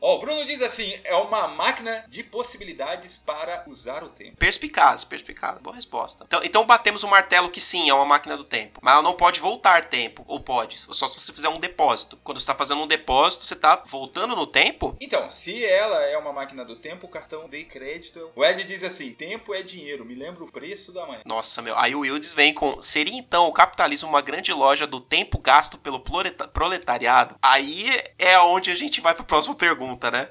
Ó, 0.00 0.16
o 0.16 0.18
Bruno 0.18 0.44
diz 0.44 0.60
assim: 0.62 0.98
é 1.04 1.14
uma 1.16 1.48
máquina 1.48 2.04
de 2.08 2.22
possibilidades 2.22 3.16
para 3.16 3.64
usar 3.66 4.02
o 4.04 4.08
tempo. 4.08 4.36
Perspicaz, 4.36 5.04
perspicaz. 5.04 5.60
Boa 5.62 5.74
resposta. 5.74 6.24
Então, 6.26 6.40
então 6.44 6.66
batemos 6.66 7.02
o 7.02 7.08
martelo 7.08 7.50
que 7.50 7.60
sim, 7.60 7.88
é 7.88 7.94
uma 7.94 8.04
máquina 8.04 8.36
do 8.36 8.44
tempo. 8.44 8.80
Mas 8.82 8.94
ela 8.94 9.02
não 9.02 9.14
pode 9.14 9.40
voltar 9.40 9.86
tempo. 9.88 10.24
Ou 10.26 10.40
pode. 10.40 10.78
Só 10.78 11.06
se 11.06 11.18
você 11.20 11.32
fizer 11.32 11.48
um 11.48 11.58
depósito. 11.60 12.16
Quando 12.22 12.38
você 12.38 12.42
está 12.44 12.54
fazendo 12.54 12.82
um 12.82 12.86
depósito, 12.86 13.44
você 13.44 13.54
está 13.54 13.82
voltando 13.86 14.34
no 14.36 14.46
tempo? 14.46 14.96
Então, 15.00 15.28
se 15.30 15.64
ela 15.64 16.02
é 16.04 16.16
uma 16.16 16.32
máquina 16.32 16.64
do 16.64 16.76
tempo, 16.76 17.06
o 17.06 17.10
cartão 17.10 17.48
de 17.48 17.64
crédito. 17.64 18.18
é- 18.18 18.40
O 18.40 18.44
Ed 18.44 18.64
diz 18.64 18.82
assim: 18.82 19.12
tempo 19.12 19.54
é 19.54 19.62
dinheiro, 19.62 20.04
me 20.04 20.14
lembra 20.14 20.44
o 20.44 20.50
preço 20.52 20.92
da 20.92 21.06
manhã. 21.06 21.22
Nossa, 21.24 21.62
meu. 21.62 21.76
Aí 21.76 21.94
o 21.94 22.00
Wildes 22.00 22.34
vem 22.34 22.52
com. 22.54 22.80
Seria 22.80 23.16
então 23.16 23.46
o 23.46 23.52
capitalismo 23.52 24.08
uma 24.08 24.20
grande 24.20 24.52
loja 24.52 24.86
do 24.86 25.00
tempo 25.00 25.38
gasto 25.38 25.78
pelo 25.78 26.00
proleta- 26.00 26.48
proletariado? 26.48 27.36
Aí 27.42 27.86
é 28.18 28.38
onde 28.38 28.70
a 28.70 28.74
gente 28.74 29.00
vai 29.00 29.14
para 29.14 29.22
a 29.22 29.26
próxima 29.26 29.54
pergunta, 29.54 29.95
né? 30.10 30.28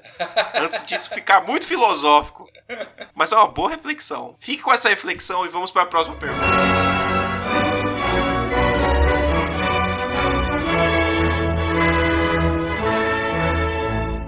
Antes 0.54 0.84
disso 0.84 1.10
ficar 1.10 1.42
muito 1.42 1.66
filosófico. 1.66 2.50
Mas 3.14 3.32
é 3.32 3.36
uma 3.36 3.48
boa 3.48 3.70
reflexão. 3.70 4.36
Fique 4.40 4.62
com 4.62 4.72
essa 4.72 4.88
reflexão 4.88 5.44
e 5.44 5.48
vamos 5.48 5.70
para 5.70 5.82
a 5.82 5.86
próxima 5.86 6.16
pergunta. 6.16 6.44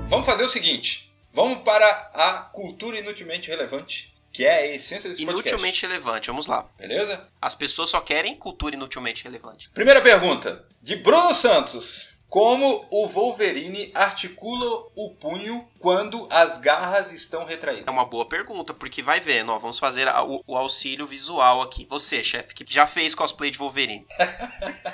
Vamos 0.09 0.27
fazer 0.27 0.45
o 0.45 0.49
seguinte: 0.49 1.13
vamos 1.33 1.63
para 1.63 2.11
a 2.15 2.33
cultura 2.53 2.99
inutilmente 2.99 3.49
relevante, 3.49 4.15
que 4.33 4.45
é 4.45 4.59
a 4.59 4.67
essência 4.67 5.09
desse 5.09 5.25
podcast. 5.25 5.49
Inutilmente 5.49 5.87
relevante, 5.87 6.29
vamos 6.29 6.47
lá. 6.47 6.67
Beleza? 6.79 7.29
As 7.41 7.55
pessoas 7.55 7.91
só 7.91 8.01
querem 8.01 8.37
cultura 8.37 8.75
inutilmente 8.75 9.25
relevante. 9.25 9.69
Primeira 9.71 10.01
pergunta, 10.01 10.65
de 10.83 10.97
Bruno 10.97 11.35
Santos. 11.35 12.18
Como 12.29 12.87
o 12.91 13.09
Wolverine 13.09 13.91
articula 13.95 14.87
o 14.95 15.15
punho 15.15 15.67
quando 15.79 16.29
as 16.31 16.59
garras 16.59 17.11
estão 17.13 17.45
retraídas? 17.47 17.87
É 17.87 17.91
uma 17.91 18.05
boa 18.05 18.29
pergunta, 18.29 18.75
porque 18.75 19.03
vai 19.03 19.19
vendo, 19.19 19.51
ó, 19.51 19.59
vamos 19.59 19.79
fazer 19.79 20.07
a- 20.09 20.23
o, 20.23 20.43
o 20.47 20.57
auxílio 20.57 21.07
visual 21.07 21.63
aqui. 21.63 21.87
Você, 21.89 22.23
chefe, 22.23 22.55
que 22.55 22.65
já 22.71 22.87
fez 22.87 23.15
cosplay 23.15 23.51
de 23.51 23.59
Wolverine. 23.59 24.07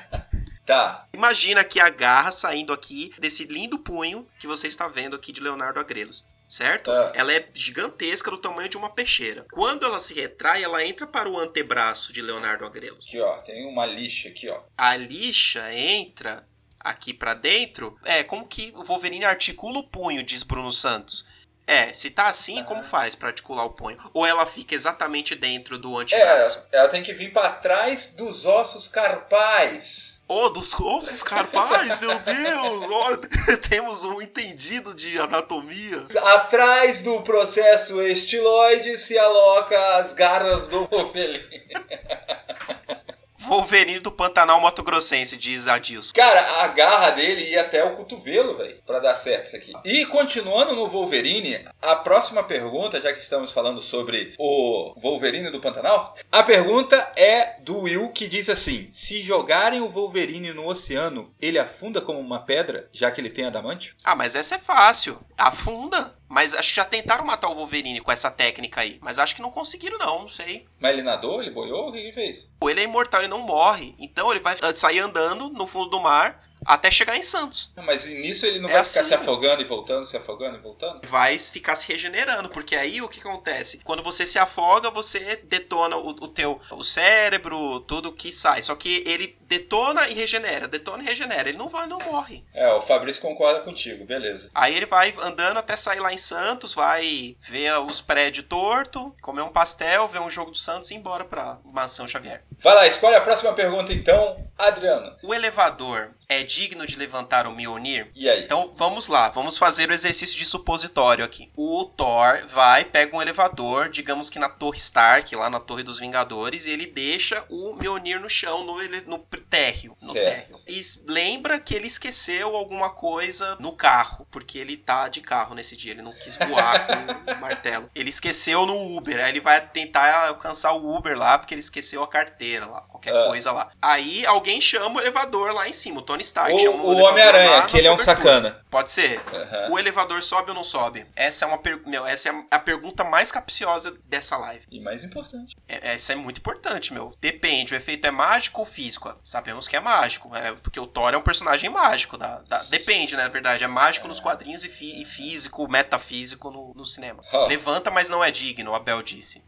Tá. 0.67 1.07
Imagina 1.13 1.63
que 1.63 1.79
a 1.79 1.91
garra 1.91 2.33
saindo 2.33 2.73
aqui 2.73 3.13
desse 3.19 3.45
lindo 3.45 3.79
punho 3.79 4.27
que 4.39 4.47
você 4.47 4.67
está 4.67 4.89
vendo 4.89 5.15
aqui 5.15 5.31
de 5.31 5.39
Leonardo 5.43 5.79
Agrelos. 5.79 6.25
Certo? 6.49 6.91
Ah. 6.91 7.13
Ela 7.15 7.35
é 7.35 7.47
gigantesca 7.53 8.31
do 8.31 8.39
tamanho 8.39 8.69
de 8.69 8.77
uma 8.79 8.89
peixeira. 8.89 9.45
Quando 9.53 9.85
ela 9.85 10.01
se 10.01 10.15
retrai, 10.15 10.65
ela 10.65 10.83
entra 10.83 11.07
para 11.07 11.29
o 11.29 11.39
antebraço 11.39 12.13
de 12.15 12.23
Leonardo 12.23 12.65
Agrelos. 12.65 13.07
Aqui, 13.07 13.21
ó. 13.21 13.37
Tem 13.43 13.67
uma 13.67 13.85
lixa 13.85 14.29
aqui, 14.31 14.49
ó. 14.49 14.61
A 14.77 14.97
lixa 14.97 15.71
entra 15.75 16.47
aqui 16.85 17.15
pra 17.15 17.33
dentro. 17.33 17.99
É, 18.05 18.23
como 18.23 18.47
que 18.47 18.73
o 18.77 18.85
Wolverine 18.85 19.25
articula 19.25 19.79
o 19.79 19.89
punho, 19.89 20.23
diz 20.23 20.43
Bruno 20.43 20.71
Santos. 20.71 21.25
É, 21.67 21.95
se 21.95 22.11
tá 22.11 22.27
assim, 22.27 22.63
como 22.63 22.83
faz 22.83 23.15
pra 23.15 23.29
articular 23.29 23.65
o 23.65 23.71
punho? 23.71 23.97
Ou 24.13 24.27
ela 24.27 24.45
fica 24.45 24.75
exatamente 24.75 25.35
dentro 25.35 25.79
do 25.79 25.99
antebraço? 25.99 26.63
É, 26.71 26.79
ela 26.79 26.89
tem 26.89 27.03
que 27.03 27.15
vir 27.15 27.33
para 27.33 27.49
trás 27.49 28.15
dos 28.15 28.45
ossos 28.45 28.87
carpais. 28.87 30.15
Oh, 30.27 30.49
dos 30.49 30.79
ossos 30.79 31.23
carpais, 31.23 31.99
meu 32.01 32.19
Deus! 32.19 33.61
Temos 33.69 34.05
um 34.05 34.21
entendido 34.23 34.95
de 34.95 35.19
anatomia. 35.19 36.07
Atrás 36.35 37.03
do 37.03 37.21
processo 37.23 38.01
estiloide 38.03 38.97
se 38.97 39.19
aloca 39.19 39.97
as 39.97 40.13
garras 40.15 40.69
do 40.69 40.87
Wolverine. 40.87 41.45
Wolverine 43.47 44.01
do 44.01 44.11
Pantanal 44.11 44.61
Mato 44.61 44.83
Grossense, 44.83 45.37
diz 45.37 45.69
Adilson. 45.69 46.13
Cara, 46.15 46.63
a 46.63 46.69
garra 46.69 47.11
dele 47.11 47.51
ia 47.51 47.61
até 47.61 47.85
o 47.85 47.97
cotovelo, 47.97 48.57
velho, 48.57 48.77
pra 48.87 48.99
dar 48.99 49.17
certo 49.17 49.47
isso 49.47 49.57
aqui. 49.57 49.73
E 49.85 50.07
continuando 50.07 50.75
no 50.75 50.89
Wolverine, 50.89 51.65
a 51.83 51.97
próxima 51.97 52.43
pergunta, 52.43 53.01
já 53.01 53.13
que 53.13 53.21
estamos 53.21 53.53
falando 53.53 53.81
sobre 53.81 54.35
o 54.39 54.95
Wolverine 54.97 55.51
do 55.51 55.61
Pantanal, 55.61 56.15
a 56.33 56.43
pergunta 56.43 57.13
é 57.17 57.57
do 57.61 57.81
Will 57.81 58.09
que 58.11 58.27
diz 58.27 58.49
assim: 58.49 58.89
se 58.93 59.21
jogarem 59.21 59.81
o 59.81 59.89
Wolverine 59.89 60.53
no 60.53 60.67
oceano, 60.67 61.35
ele 61.41 61.59
afunda 61.59 62.01
como 62.01 62.19
uma 62.21 62.41
pedra, 62.41 62.89
já 62.93 63.11
que 63.11 63.21
ele 63.21 63.31
tem 63.31 63.45
adamantio? 63.47 63.95
Ah, 64.03 64.15
mas 64.15 64.35
essa 64.35 64.57
é 64.57 64.59
fácil. 64.59 65.19
Afunda. 65.37 66.15
Mas 66.35 66.53
acho 66.53 66.71
que 66.71 66.77
já 66.77 66.85
tentaram 66.85 67.25
matar 67.25 67.49
o 67.49 67.55
Wolverine 67.55 68.01
com 68.01 68.11
essa 68.11 68.29
técnica 68.29 68.81
aí. 68.81 68.99
Mas 69.01 69.21
acho 69.21 69.37
que 69.37 69.41
não 69.41 69.53
conseguiram, 69.53 69.97
não. 69.99 70.23
Não 70.23 70.29
sei. 70.29 70.67
Mas 70.81 70.93
ele 70.93 71.03
nadou, 71.03 71.41
ele 71.41 71.53
boiou, 71.53 71.89
o 71.89 71.93
que 71.93 71.99
ele 71.99 72.11
fez? 72.11 72.51
Ele 72.61 72.81
é 72.81 72.83
imortal, 72.83 73.21
ele 73.21 73.31
não 73.31 73.39
morre. 73.39 73.95
Então 74.01 74.33
ele 74.33 74.41
vai 74.41 74.57
sair 74.75 74.99
andando 74.99 75.49
no 75.51 75.65
fundo 75.65 75.91
do 75.91 76.01
mar 76.01 76.43
até 76.65 76.91
chegar 76.91 77.17
em 77.17 77.23
Santos. 77.23 77.73
Não, 77.77 77.85
mas 77.85 78.05
nisso 78.07 78.47
ele 78.47 78.59
não 78.59 78.69
É 78.69 78.75
vai 78.75 78.85
ficar 78.85 79.01
assim, 79.01 79.11
se 79.11 79.17
né? 79.17 79.23
afogando 79.23 79.63
e 79.63 79.65
voltando, 79.65 80.05
se 80.05 80.17
afogando 80.17 80.59
e 80.59 80.61
voltando? 80.61 81.01
Vai 81.07 81.39
ficar 81.39 81.75
se 81.77 81.87
regenerando, 81.91 82.49
porque 82.49 82.77
aí 82.77 83.01
o 83.03 83.09
que 83.09 83.21
acontece? 83.21 83.81
Quando 83.85 84.03
você 84.03 84.27
se 84.27 84.39
afoga, 84.39 84.91
você 84.91 85.37
detona 85.45 85.97
o, 85.97 86.09
o 86.11 86.29
teu 86.29 86.61
o 86.71 86.83
cérebro, 86.83 87.81
tudo 87.81 88.13
que 88.13 88.33
sai. 88.33 88.63
Só 88.63 88.75
que 88.75 89.03
ele 89.07 89.37
detona 89.43 90.09
e 90.09 90.15
regenera, 90.15 90.67
detona 90.67 91.03
e 91.03 91.07
regenera. 91.07 91.49
Ele 91.49 91.59
não 91.59 91.69
vai, 91.69 91.87
não 91.87 91.99
morre. 91.99 92.45
É, 92.53 92.69
o 92.73 92.81
Fabrício 92.81 93.23
concorda 93.23 93.61
contigo, 93.61 94.05
beleza. 94.05 94.51
Aí 94.55 94.75
ele 94.75 94.87
vai 94.87 95.15
andando 95.23 95.59
até 95.59 95.77
sair 95.77 96.01
lá 96.01 96.13
em 96.13 96.19
Santos, 96.19 96.75
vai 96.75 97.37
ver 97.41 97.79
os 97.81 98.01
prédios 98.01 98.47
torto, 98.49 99.15
comer 99.21 99.43
um 99.43 99.49
pastel, 99.49 100.09
ver 100.09 100.21
um 100.21 100.31
jogo 100.31 100.51
do 100.51 100.57
Santos 100.57 100.91
e 100.91 100.95
ir 100.95 100.99
embora 100.99 101.25
pra 101.25 101.59
Mansão 101.65 102.07
Xavier. 102.09 102.45
Vai 102.63 102.75
lá, 102.75 102.87
escolhe 102.87 103.15
a 103.17 103.21
próxima 103.21 103.53
pergunta 103.53 103.93
então, 103.93 104.37
Adriano. 104.57 105.13
O 105.23 105.35
elevador 105.35 106.11
é 106.27 106.43
digno 106.43 106.87
de 106.87 106.97
levantar 106.97 107.47
o 107.47 107.53
Mjolnir? 107.53 108.11
E 108.15 108.29
aí? 108.31 108.45
Então 108.45 108.73
vamos 108.77 109.09
lá, 109.09 109.29
vamos 109.29 109.59
fazer 109.59 109.91
o 109.91 109.93
exercício 109.93 110.39
de 110.39 110.47
supositório 110.47 111.23
aqui. 111.25 111.51
O 111.55 111.85
Thor 111.85 112.47
vai, 112.49 112.85
pega 112.85 113.15
um 113.15 113.21
elevador, 113.21 113.91
digamos 113.91 114.31
que 114.31 114.39
na 114.39 114.49
Torre 114.49 114.79
Stark, 114.79 115.35
lá 115.37 115.51
na 115.51 115.61
Torre 115.61 115.83
dos 115.83 115.99
Vingadores, 116.01 116.65
e 116.65 116.71
ele 116.71 116.87
deixa 116.87 117.45
o 117.51 117.75
Mjolnir 117.75 118.19
no 118.21 118.31
chão, 118.31 118.65
no, 118.65 118.81
ele- 118.81 119.03
no 119.07 119.19
térreo. 119.19 119.95
No 120.01 120.15
térreo. 120.15 120.57
E 120.67 120.81
lembra 121.07 121.59
que 121.61 121.75
ele 121.75 121.87
esqueceu 121.87 122.57
alguma 122.57 122.89
coisa 122.91 123.57
no 123.61 123.73
carro, 123.73 124.27
porque 124.31 124.59
ele 124.59 124.77
tá 124.79 125.09
de 125.09 125.21
carro 125.21 125.55
nesse 125.55 125.77
dia, 125.77 125.93
ele 125.93 126.03
não 126.03 126.13
quis 126.13 126.37
voar 126.37 126.87
com 127.27 127.33
o 127.33 127.41
martelo. 127.41 127.91
Ele 127.95 128.09
esqueceu 128.09 128.65
no 128.65 128.97
Uber, 128.97 129.23
aí 129.23 129.31
ele 129.31 129.41
vai 129.41 129.61
tentar 129.69 130.29
alcançar 130.29 130.73
o 130.73 130.97
Uber 130.97 131.19
lá, 131.19 131.37
porque 131.39 131.53
ele 131.53 131.61
esqueceu 131.61 132.03
a 132.03 132.09
carteira 132.09 132.44
lá, 132.67 132.87
qualquer 133.05 133.25
Ah. 133.25 133.29
coisa 133.29 133.53
lá. 133.53 133.71
Aí 133.81 134.25
alguém 134.27 134.61
chama 134.61 134.97
o 134.97 135.01
elevador 135.01 135.53
lá 135.53 135.69
em 135.69 135.73
cima, 135.73 135.99
o 136.01 136.03
Tony 136.03 136.23
Stark 136.23 136.53
Ou 136.53 136.59
chama 136.59 136.83
o 136.83 136.93
lá 137.01 137.11
Homem-Aranha, 137.11 137.63
que 137.67 137.79
ele 137.79 137.87
é 137.89 137.91
um 137.93 137.97
cobertura. 137.97 138.17
sacana. 138.17 138.65
Pode 138.71 138.91
ser. 138.93 139.21
Aham. 139.33 139.71
O 139.73 139.79
elevador 139.79 140.23
sobe 140.23 140.51
ou 140.51 140.55
não 140.57 140.65
sobe? 140.65 141.07
Essa 141.15 141.45
é 141.45 141.49
uma 141.49 141.59
per... 141.59 141.81
meu, 141.87 142.07
essa 142.07 142.29
é 142.29 142.33
a 142.51 142.59
pergunta 142.59 143.05
mais 143.05 143.31
capciosa 143.31 143.97
dessa 144.07 144.37
live. 144.37 144.65
E 144.71 144.81
mais 144.81 145.05
importante. 145.05 145.57
É- 145.69 145.95
Essa 145.95 146.13
é 146.13 146.17
muito 146.17 146.39
importante, 146.39 146.93
meu. 146.93 147.13
Depende, 147.21 147.75
o 147.75 147.77
efeito 147.77 148.07
é 148.07 148.11
mágico 148.11 148.61
ou 148.61 148.67
físico? 148.67 149.15
Sabemos 149.23 149.69
que 149.69 149.77
é 149.77 149.81
mágico, 149.81 150.35
é, 150.35 150.53
porque 150.55 150.81
o 150.81 150.87
Thor 150.87 151.13
é 151.15 151.17
um 151.17 151.23
personagem 151.23 151.71
mágico. 151.71 152.17
Da, 152.17 152.39
da- 152.49 152.63
Depende, 152.65 153.17
né, 153.17 153.23
na 153.25 153.29
verdade. 153.29 153.63
É 153.65 153.69
mágico 153.69 154.09
nos 154.09 154.19
quadrinhos 154.21 154.65
e, 154.65 154.69
fi- 154.69 155.01
e 155.01 155.05
físico, 155.05 155.71
metafísico 155.71 156.51
no, 156.51 156.73
no 156.75 156.85
cinema. 156.85 157.23
Ah. 157.33 157.47
Levanta, 157.47 157.91
mas 157.91 158.09
não 158.09 158.23
é 158.25 158.31
digno, 158.31 158.71
o 158.71 158.75
Abel 158.75 159.03
disse. 159.03 159.45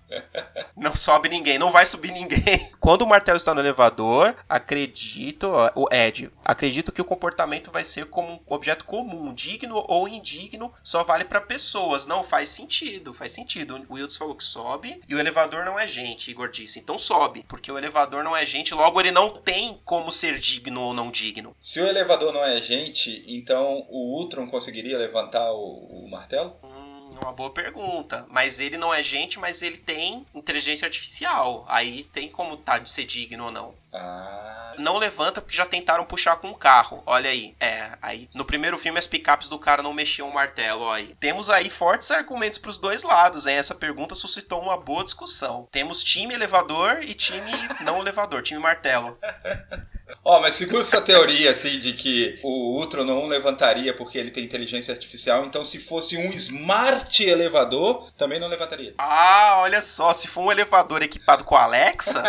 Não 0.76 0.94
sobe 0.94 1.28
ninguém, 1.28 1.58
não 1.58 1.70
vai 1.72 1.84
subir 1.86 2.12
ninguém. 2.12 2.70
Quando 2.78 3.02
o 3.02 3.06
martelo 3.06 3.36
está 3.46 3.54
no 3.54 3.60
elevador, 3.60 4.34
acredito, 4.48 5.48
o 5.76 5.86
Ed, 5.92 6.30
acredito 6.44 6.90
que 6.90 7.00
o 7.00 7.04
comportamento 7.04 7.70
vai 7.70 7.84
ser 7.84 8.06
como 8.06 8.32
um 8.32 8.40
objeto 8.46 8.84
comum, 8.84 9.32
digno 9.32 9.84
ou 9.86 10.08
indigno, 10.08 10.72
só 10.82 11.04
vale 11.04 11.24
para 11.24 11.40
pessoas. 11.40 12.06
Não 12.06 12.24
faz 12.24 12.48
sentido, 12.48 13.14
faz 13.14 13.30
sentido. 13.30 13.76
O 13.88 13.94
Wilds 13.94 14.16
falou 14.16 14.34
que 14.34 14.42
sobe 14.42 15.00
e 15.08 15.14
o 15.14 15.18
elevador 15.18 15.64
não 15.64 15.78
é 15.78 15.86
gente, 15.86 16.30
Igor 16.30 16.50
disse. 16.50 16.80
Então 16.80 16.98
sobe, 16.98 17.44
porque 17.48 17.70
o 17.70 17.78
elevador 17.78 18.24
não 18.24 18.36
é 18.36 18.44
gente, 18.44 18.74
logo 18.74 19.00
ele 19.00 19.12
não 19.12 19.30
tem 19.30 19.80
como 19.84 20.10
ser 20.10 20.38
digno 20.38 20.80
ou 20.80 20.94
não 20.94 21.10
digno. 21.10 21.54
Se 21.60 21.80
o 21.80 21.86
elevador 21.86 22.32
não 22.32 22.44
é 22.44 22.60
gente, 22.60 23.24
então 23.28 23.86
o 23.88 24.18
Ultron 24.18 24.48
conseguiria 24.48 24.98
levantar 24.98 25.52
o, 25.52 26.04
o 26.04 26.10
martelo? 26.10 26.56
Hum, 27.16 27.22
uma 27.22 27.32
boa 27.32 27.50
pergunta. 27.50 28.26
Mas 28.30 28.60
ele 28.60 28.76
não 28.76 28.92
é 28.92 29.02
gente, 29.02 29.38
mas 29.38 29.62
ele 29.62 29.76
tem 29.76 30.26
inteligência 30.34 30.86
artificial. 30.86 31.64
Aí 31.68 32.04
tem 32.04 32.28
como 32.28 32.56
tá 32.56 32.78
de 32.78 32.90
ser 32.90 33.04
digno 33.04 33.46
ou 33.46 33.50
não. 33.50 33.74
Ah. 33.96 34.36
Não 34.78 34.98
levanta 34.98 35.40
porque 35.40 35.56
já 35.56 35.64
tentaram 35.64 36.04
puxar 36.04 36.36
com 36.36 36.50
o 36.50 36.54
carro. 36.54 37.02
Olha 37.06 37.30
aí. 37.30 37.54
É, 37.58 37.96
aí 38.00 38.28
no 38.34 38.44
primeiro 38.44 38.78
filme 38.78 38.98
as 38.98 39.06
picapes 39.06 39.48
do 39.48 39.58
cara 39.58 39.82
não 39.82 39.92
mexiam 39.92 40.28
o 40.28 40.34
martelo, 40.34 40.82
ó 40.82 40.92
aí. 40.92 41.14
Temos 41.18 41.48
aí 41.48 41.70
fortes 41.70 42.10
argumentos 42.10 42.58
pros 42.58 42.78
dois 42.78 43.02
lados, 43.02 43.46
hein? 43.46 43.56
Essa 43.56 43.74
pergunta 43.74 44.14
suscitou 44.14 44.60
uma 44.60 44.76
boa 44.76 45.04
discussão. 45.04 45.68
Temos 45.70 46.02
time 46.04 46.34
elevador 46.34 47.02
e 47.02 47.14
time 47.14 47.52
não 47.80 48.00
elevador, 48.00 48.42
time 48.42 48.60
martelo. 48.60 49.18
Ó, 50.24 50.40
mas 50.40 50.56
segundo 50.56 50.82
essa 50.82 51.00
teoria, 51.00 51.52
assim, 51.52 51.78
de 51.78 51.92
que 51.92 52.38
o 52.42 52.78
Ultron 52.78 53.04
não 53.04 53.26
levantaria 53.26 53.94
porque 53.94 54.18
ele 54.18 54.30
tem 54.30 54.44
inteligência 54.44 54.92
artificial, 54.92 55.44
então 55.44 55.64
se 55.64 55.78
fosse 55.78 56.16
um 56.16 56.30
smart 56.32 57.24
elevador, 57.24 58.10
também 58.16 58.40
não 58.40 58.48
levantaria. 58.48 58.94
Ah, 58.98 59.58
olha 59.60 59.80
só, 59.80 60.12
se 60.12 60.26
for 60.26 60.42
um 60.42 60.52
elevador 60.52 61.02
equipado 61.02 61.44
com 61.44 61.56
a 61.56 61.62
Alexa, 61.62 62.22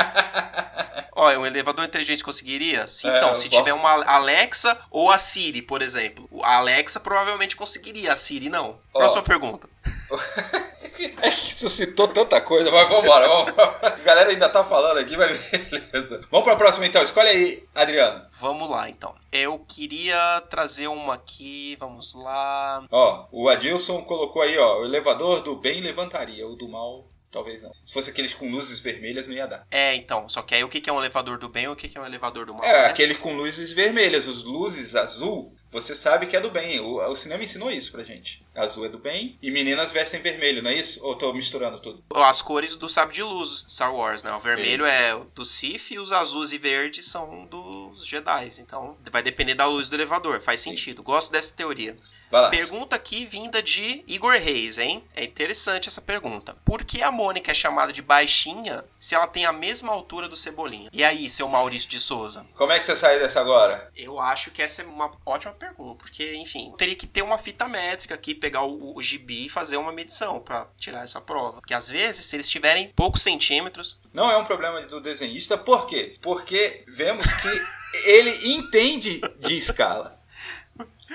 ó, 1.18 1.30
um 1.38 1.46
elevador 1.46 1.84
inteligente 1.84 2.24
conseguiria? 2.24 2.88
Sim, 2.88 3.10
É, 3.10 3.18
então, 3.18 3.36
se 3.36 3.50
tiver 3.50 3.74
uma 3.74 4.04
Alexa 4.06 4.78
ou 4.90 5.12
a 5.12 5.18
Siri, 5.18 5.62
por 5.62 5.82
exemplo. 5.82 6.30
A 6.44 6.58
Alexa 6.58 7.00
provavelmente 7.00 7.56
conseguiria, 7.56 8.14
a 8.14 8.18
Siri 8.18 8.50
não. 8.50 8.80
Próxima 8.94 9.24
pergunta. 9.24 9.68
É 11.22 11.30
que 11.30 11.56
tu 11.56 11.70
citou 11.70 12.08
tanta 12.08 12.42
coisa, 12.42 12.72
mas 12.72 12.90
vambora, 12.90 13.28
vamos. 13.28 13.54
A 13.84 13.90
galera 14.04 14.32
ainda 14.32 14.50
tá 14.50 14.64
falando 14.64 14.98
aqui, 14.98 15.16
mas 15.16 15.38
beleza. 15.70 16.22
Vamos 16.32 16.44
pra 16.46 16.56
próxima 16.56 16.88
então, 16.88 17.04
escolhe 17.04 17.30
aí, 17.30 17.64
Adriano. 17.76 18.26
Vamos 18.32 18.68
lá, 18.68 18.90
então. 18.90 19.14
Eu 19.32 19.60
queria 19.60 20.42
trazer 20.50 20.88
uma 20.88 21.14
aqui, 21.14 21.78
vamos 21.80 22.16
lá. 22.16 22.84
Ó, 22.90 23.26
o 23.32 23.48
Adilson 23.48 24.02
colocou 24.02 24.42
aí, 24.42 24.58
ó, 24.58 24.80
o 24.80 24.86
elevador 24.86 25.42
do 25.42 25.56
bem 25.56 25.82
levantaria, 25.82 26.48
o 26.48 26.56
do 26.56 26.68
mal 26.68 27.06
talvez 27.32 27.62
não. 27.62 27.72
Se 27.86 27.94
fosse 27.94 28.10
aqueles 28.10 28.34
com 28.34 28.50
luzes 28.50 28.80
vermelhas 28.80 29.28
não 29.28 29.36
ia 29.36 29.48
dar. 29.48 29.68
É, 29.70 29.96
então, 29.96 30.28
só 30.30 30.42
que 30.42 30.56
aí 30.56 30.64
o 30.64 30.70
que 30.70 30.90
é 30.90 30.94
um 30.94 31.00
elevador 31.00 31.38
do 31.38 31.50
bem 31.50 31.66
e 31.66 31.68
o 31.68 31.76
que 31.76 31.98
é 31.98 32.02
um 32.02 32.06
elevador 32.06 32.46
do 32.46 32.54
mal? 32.54 32.64
É, 32.64 32.84
né? 32.84 32.86
aquele 32.86 33.16
com 33.16 33.36
luzes 33.36 33.72
vermelhas, 33.74 34.28
os 34.28 34.44
luzes 34.44 34.96
azul, 34.96 35.54
você 35.70 35.94
sabe 35.94 36.28
que 36.28 36.36
é 36.36 36.40
do 36.40 36.50
bem. 36.50 36.80
O, 36.80 36.96
o 36.96 37.16
cinema 37.16 37.44
ensinou 37.44 37.70
isso 37.70 37.92
pra 37.92 38.04
gente. 38.04 38.46
Azul 38.56 38.86
é 38.86 38.90
do 38.90 38.98
bem 38.98 39.38
e 39.42 39.52
meninas 39.52 39.92
vestem 39.92 40.22
vermelho, 40.22 40.64
não 40.64 40.72
é 40.72 40.76
isso? 40.76 41.04
Ou 41.06 41.16
tô 41.16 41.32
misturando 41.34 41.80
tudo? 41.80 42.04
As 42.16 42.42
cores 42.42 42.76
do 42.76 42.88
sabre 42.90 43.16
de 43.16 43.24
luz 43.24 43.66
Star 43.70 43.94
Wars, 43.94 44.24
né? 44.24 44.32
O 44.34 44.40
vermelho 44.40 44.86
é 44.86 45.20
do 45.36 45.46
Sith 45.46 45.92
e 45.92 46.00
os 46.00 46.12
azuis 46.12 46.52
e 46.52 46.58
verdes 46.58 47.06
são 47.06 47.46
dos 47.46 48.06
Jedi. 48.06 48.50
Então, 48.60 48.98
vai 49.12 49.22
depender 49.22 49.56
da 49.56 49.66
luz 49.66 49.88
do 49.88 49.96
elevador. 49.96 50.42
Faz 50.42 50.62
sentido. 50.62 51.04
Gosto 51.04 51.32
dessa 51.32 51.54
teoria. 51.54 51.96
Lá. 52.32 52.50
Pergunta 52.50 52.96
aqui 52.96 53.26
vinda 53.26 53.64
de 53.64 54.04
Igor 54.06 54.34
Reis, 54.34 54.78
hein? 54.78 55.04
É 55.16 55.24
interessante 55.24 55.88
essa 55.88 56.02
pergunta. 56.02 56.58
Por 56.66 56.84
que 56.84 57.02
a 57.02 57.12
Mônica 57.12 57.52
é 57.52 57.54
chamada 57.54 57.94
de 57.94 58.02
baixinha 58.02 58.84
se 59.00 59.16
ela 59.16 59.28
tem 59.28 59.46
a 59.46 59.54
mesma 59.54 59.94
altura 59.94 60.28
do 60.28 60.36
Cebolinha? 60.36 60.90
E 60.92 61.04
aí, 61.04 61.30
seu 61.30 61.48
Maurício 61.48 61.90
de 61.90 62.00
Souza? 62.00 62.46
Como 62.56 62.72
é 62.72 62.80
que 62.80 62.86
você 62.86 62.96
sai 62.96 63.18
dessa 63.20 63.40
agora? 63.40 63.90
Eu 63.96 64.20
acho 64.20 64.52
que 64.52 64.62
essa 64.62 64.82
é 64.82 64.86
uma 64.86 65.12
ótima 65.26 65.54
pergunta, 65.54 65.96
porque, 65.96 66.36
enfim, 66.36 66.74
teria 66.78 66.96
que 66.96 67.08
ter 67.08 67.22
uma 67.22 67.38
fita 67.38 67.68
métrica 67.68 68.16
aqui, 68.16 68.36
pegar 68.36 68.64
o, 68.64 68.96
o 68.96 69.02
gibi 69.02 69.46
e 69.46 69.50
fazer 69.50 69.78
uma 69.78 69.92
medição 69.92 70.40
pra 70.40 70.68
tirar 70.78 71.04
essa 71.04 71.22
prova. 71.22 71.62
Porque 71.62 71.74
às 71.74 71.90
vezes, 71.90 72.26
se 72.26 72.36
eles 72.36 72.50
tiverem 72.50 72.92
poucos 72.96 73.22
centímetros, 73.22 74.00
Não 74.14 74.30
é 74.30 74.38
um 74.38 74.44
problema 74.44 74.82
do 74.82 75.00
desenhista, 75.00 75.58
por 75.58 75.88
quê? 75.88 76.16
Porque 76.22 76.84
vemos 76.88 77.32
que 77.34 77.62
ele 78.06 78.56
entende 78.56 79.22
de 79.40 79.56
escala. 79.56 80.17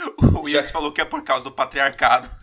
o 0.36 0.40
Wilkes 0.42 0.70
falou 0.70 0.92
que 0.92 1.00
é 1.00 1.04
por 1.04 1.22
causa 1.24 1.44
do 1.44 1.52
patriarcado. 1.52 2.28